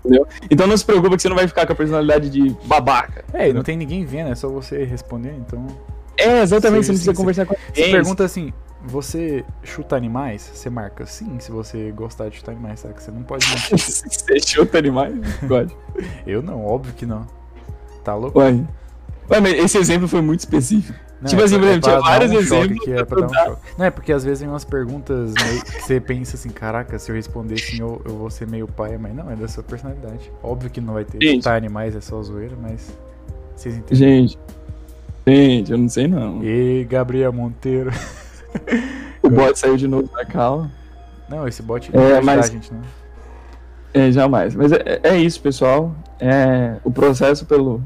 Entendeu? 0.05 0.27
Então 0.51 0.66
não 0.66 0.77
se 0.77 0.85
preocupa 0.85 1.16
que 1.16 1.22
você 1.22 1.29
não 1.29 1.37
vai 1.37 1.48
ficar 1.48 1.66
com 1.66 1.72
a 1.72 1.77
personalidade 1.77 2.31
de 2.31 2.57
babaca. 2.64 3.24
É, 3.33 3.51
e 3.51 3.53
não 3.53 3.62
tem 3.62 3.77
ninguém 3.77 4.05
vendo, 4.05 4.31
é 4.31 4.35
só 4.35 4.48
você 4.48 4.85
responder, 4.85 5.35
então. 5.35 5.66
É, 6.16 6.40
exatamente, 6.40 6.87
Sim, 6.87 6.92
você 6.92 6.92
não 6.92 6.96
precisa 6.96 7.12
sim, 7.12 7.16
conversar 7.16 7.46
com 7.46 7.55
Você 7.55 7.90
pergunta 7.90 8.24
assim, 8.24 8.53
você 8.85 9.44
chuta 9.62 9.96
animais? 9.96 10.51
Você 10.55 10.70
marca 10.70 11.05
sim 11.07 11.38
se 11.40 11.51
você 11.51 11.90
gostar 11.92 12.29
de 12.29 12.37
chutar 12.37 12.53
animais, 12.53 12.81
sabe? 12.81 12.94
Que 12.94 13.03
você 13.03 13.11
não 13.11 13.22
pode 13.22 13.46
mentir. 13.51 13.79
Você 13.79 14.40
chuta 14.40 14.79
animais? 14.79 15.14
Pode. 15.46 15.77
Eu 16.27 16.42
não, 16.42 16.64
óbvio 16.64 16.94
que 16.94 17.07
não. 17.07 17.27
Tá 18.03 18.14
louco? 18.14 18.38
Ué. 18.38 18.64
Ué, 19.31 19.40
mas 19.40 19.53
esse 19.59 19.79
exemplo 19.79 20.09
foi 20.09 20.22
muito 20.22 20.40
específico. 20.40 20.98
Não, 21.20 21.28
Tipo 21.28 21.42
é 21.42 21.44
assim, 21.46 21.54
pra- 21.59 21.62
por 21.62 21.66
é 21.66 21.70
exemplo, 21.70 21.88
tinha 21.90 22.00
vários 22.00 22.31
um 22.31 22.35
exemplos 22.38 22.85
que 22.85 22.92
é 22.92 23.04
pra 23.04 23.20
dar 23.20 23.26
um 23.26 23.35
choque. 23.35 23.62
Não, 23.76 23.85
é 23.87 23.90
porque 23.90 24.12
às 24.12 24.22
vezes 24.24 24.40
vem 24.40 24.48
umas 24.48 24.64
perguntas 24.64 25.33
meio 25.35 25.64
que 25.64 25.83
você 25.83 26.00
pensa 26.00 26.37
assim, 26.37 26.48
caraca, 26.50 26.96
se 26.98 27.11
eu 27.11 27.16
responder 27.16 27.59
sim, 27.59 27.81
eu, 27.81 28.00
eu 28.04 28.16
vou 28.16 28.31
ser 28.31 28.46
meio 28.46 28.68
pai, 28.68 28.96
mas 28.98 29.12
não, 29.14 29.28
é 29.31 29.35
da 29.35 29.48
sua 29.48 29.64
personalidade. 29.64 30.31
Óbvio 30.42 30.70
que 30.70 30.81
não 30.81 30.94
vai 30.94 31.04
ter 31.04 31.20
Gente. 31.20 31.38
chutar 31.42 31.57
animais, 31.57 31.96
é 31.96 32.00
só 32.00 32.22
zoeira, 32.22 32.54
mas 32.62 32.92
vocês 33.57 33.76
entendem. 33.76 33.96
Gente. 33.96 34.38
Gente, 35.26 35.72
eu 35.72 35.78
não 35.78 35.88
sei 35.88 36.07
não. 36.07 36.42
E 36.44 36.85
Gabriel 36.88 37.33
Monteiro. 37.33 37.90
O 39.22 39.28
bot 39.28 39.59
saiu 39.59 39.76
de 39.76 39.87
novo 39.88 40.09
da 40.14 40.24
cala. 40.24 40.70
Não, 41.28 41.46
esse 41.46 41.61
bot 41.61 41.92
não 41.92 42.00
É, 42.00 42.04
vai 42.04 42.16
ajudar 42.18 42.37
mas- 42.37 42.48
a 42.48 42.52
gente, 42.52 42.72
não. 42.72 42.81
É, 43.92 44.11
jamais. 44.12 44.54
Mas 44.54 44.72
é, 44.72 45.00
é 45.02 45.18
isso, 45.18 45.40
pessoal. 45.42 45.94
É, 46.20 46.76
o 46.85 46.90
processo 46.90 47.44
pelo, 47.44 47.83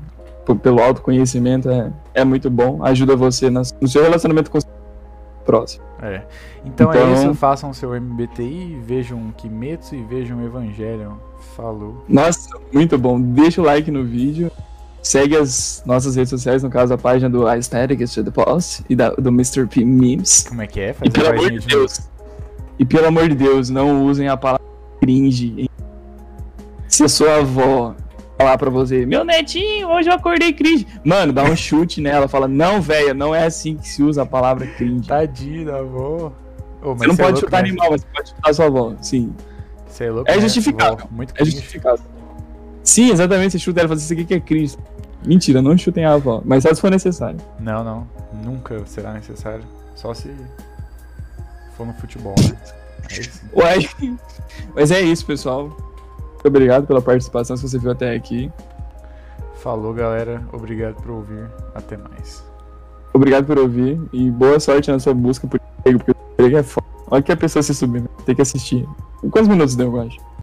pelo 0.62 0.80
autoconhecimento 0.82 1.70
é, 1.70 1.92
é 2.14 2.24
muito 2.24 2.50
bom. 2.50 2.84
Ajuda 2.84 3.14
você 3.16 3.48
nas- 3.50 3.74
no 3.80 3.86
seu 3.88 4.02
relacionamento 4.02 4.50
com 4.50 4.58
o 4.58 4.62
próximo. 5.44 5.84
É. 6.00 6.22
Então, 6.64 6.92
é 6.92 6.96
Então- 6.98 7.12
isso, 7.14 7.34
façam 7.34 7.70
o 7.70 7.74
seu 7.74 7.94
MBTI, 7.94 8.80
vejam 8.84 9.32
Kimetsu 9.36 9.94
e 9.94 10.02
vejam 10.02 10.42
Evangelion. 10.44 11.12
Falou. 11.56 12.04
Nossa, 12.08 12.48
muito 12.72 12.96
bom. 12.98 13.20
Deixa 13.20 13.60
o 13.60 13.64
like 13.64 13.90
no 13.90 14.04
vídeo. 14.04 14.50
Segue 15.02 15.36
as 15.36 15.82
nossas 15.84 16.14
redes 16.14 16.30
sociais, 16.30 16.62
no 16.62 16.70
caso 16.70 16.94
a 16.94 16.98
página 16.98 17.28
do 17.28 17.46
Aesthetics 17.48 18.14
to 18.14 18.22
the 18.22 18.30
Post 18.30 18.84
e 18.88 18.94
da, 18.94 19.10
do 19.10 19.30
Mr. 19.30 19.66
P 19.66 19.84
Memes. 19.84 20.46
Como 20.48 20.62
é 20.62 20.66
que 20.66 20.78
é? 20.80 20.92
Faz 20.92 21.08
E 21.08 21.10
pelo 21.12 21.28
amor 21.28 21.50
de. 21.50 21.66
Deus. 21.66 22.00
E 22.78 22.84
pelo 22.84 23.06
amor 23.08 23.28
de 23.28 23.34
Deus, 23.34 23.68
não 23.68 24.04
usem 24.06 24.28
a 24.28 24.36
palavra 24.36 24.64
cringe. 25.00 25.68
Se 26.88 27.02
a 27.04 27.08
sua 27.08 27.36
avó 27.38 27.94
falar 28.42 28.58
pra 28.58 28.70
você, 28.70 29.06
meu 29.06 29.24
netinho, 29.24 29.88
hoje 29.88 30.08
eu 30.08 30.14
acordei 30.14 30.52
cringe. 30.52 30.86
Mano, 31.04 31.32
dá 31.32 31.44
um 31.44 31.54
chute 31.54 32.00
nela, 32.00 32.26
fala, 32.26 32.48
não, 32.48 32.82
velho, 32.82 33.14
não 33.14 33.32
é 33.34 33.46
assim 33.46 33.76
que 33.76 33.88
se 33.88 34.02
usa 34.02 34.22
a 34.22 34.26
palavra 34.26 34.66
cringe. 34.66 35.06
Tadinho 35.06 35.66
da 35.66 35.78
avó. 35.78 36.32
Ô, 36.82 36.88
mas 36.94 36.98
Você 36.98 37.06
não 37.06 37.14
é 37.14 37.16
pode 37.16 37.20
louco, 37.32 37.38
chutar 37.40 37.62
né? 37.62 37.68
animal, 37.68 37.90
mas 37.92 38.00
você 38.00 38.06
pode 38.12 38.28
chutar 38.30 38.54
sua 38.54 38.66
avó. 38.66 38.94
Sim, 39.00 39.32
Cê 39.86 40.04
é 40.04 40.10
louco, 40.10 40.30
É 40.30 40.34
né? 40.34 40.40
justificável. 40.40 41.06
Muito 41.10 41.30
é 41.30 41.36
cringe. 41.36 41.52
justificado. 41.52 42.02
Sim, 42.82 43.10
exatamente, 43.12 43.52
você 43.52 43.58
chuta 43.60 43.80
ela 43.80 43.86
e 43.86 43.88
fala, 43.90 44.00
isso 44.00 44.12
aqui 44.12 44.24
que 44.24 44.34
é 44.34 44.40
cringe. 44.40 44.76
Mentira, 45.24 45.62
não 45.62 45.78
chutem 45.78 46.04
a 46.04 46.14
avó, 46.14 46.42
mas 46.44 46.64
só 46.64 46.74
se 46.74 46.80
for 46.80 46.90
necessário. 46.90 47.38
Não, 47.60 47.84
não. 47.84 48.08
Nunca 48.44 48.84
será 48.86 49.12
necessário. 49.12 49.62
Só 49.94 50.12
se 50.12 50.34
for 51.76 51.86
no 51.86 51.92
futebol, 51.94 52.34
né? 52.40 52.56
Sim. 53.08 53.22
Uai. 53.54 53.88
Mas 54.74 54.90
é 54.90 55.00
isso, 55.00 55.24
pessoal. 55.26 55.76
Muito 56.42 56.56
obrigado 56.56 56.88
pela 56.88 57.00
participação, 57.00 57.56
se 57.56 57.68
você 57.68 57.78
viu 57.78 57.92
até 57.92 58.16
aqui. 58.16 58.50
Falou, 59.54 59.94
galera. 59.94 60.42
Obrigado 60.52 60.96
por 60.96 61.12
ouvir. 61.12 61.48
Até 61.72 61.96
mais. 61.96 62.44
Obrigado 63.14 63.46
por 63.46 63.58
ouvir 63.58 64.00
e 64.12 64.28
boa 64.28 64.58
sorte 64.58 64.90
na 64.90 64.98
sua 64.98 65.14
busca 65.14 65.46
por 65.46 65.60
emprego, 65.78 65.98
porque 66.00 66.10
o 66.10 66.32
emprego 66.32 66.56
é 66.56 66.62
foda. 66.64 66.86
Olha 67.08 67.22
que 67.22 67.30
a 67.30 67.36
pessoa 67.36 67.62
se 67.62 67.72
subindo, 67.72 68.08
tem 68.26 68.34
que 68.34 68.42
assistir. 68.42 68.88
Quantos 69.30 69.46
minutos 69.46 69.76
deu, 69.76 69.94
eu 69.94 70.02
acho? 70.02 70.18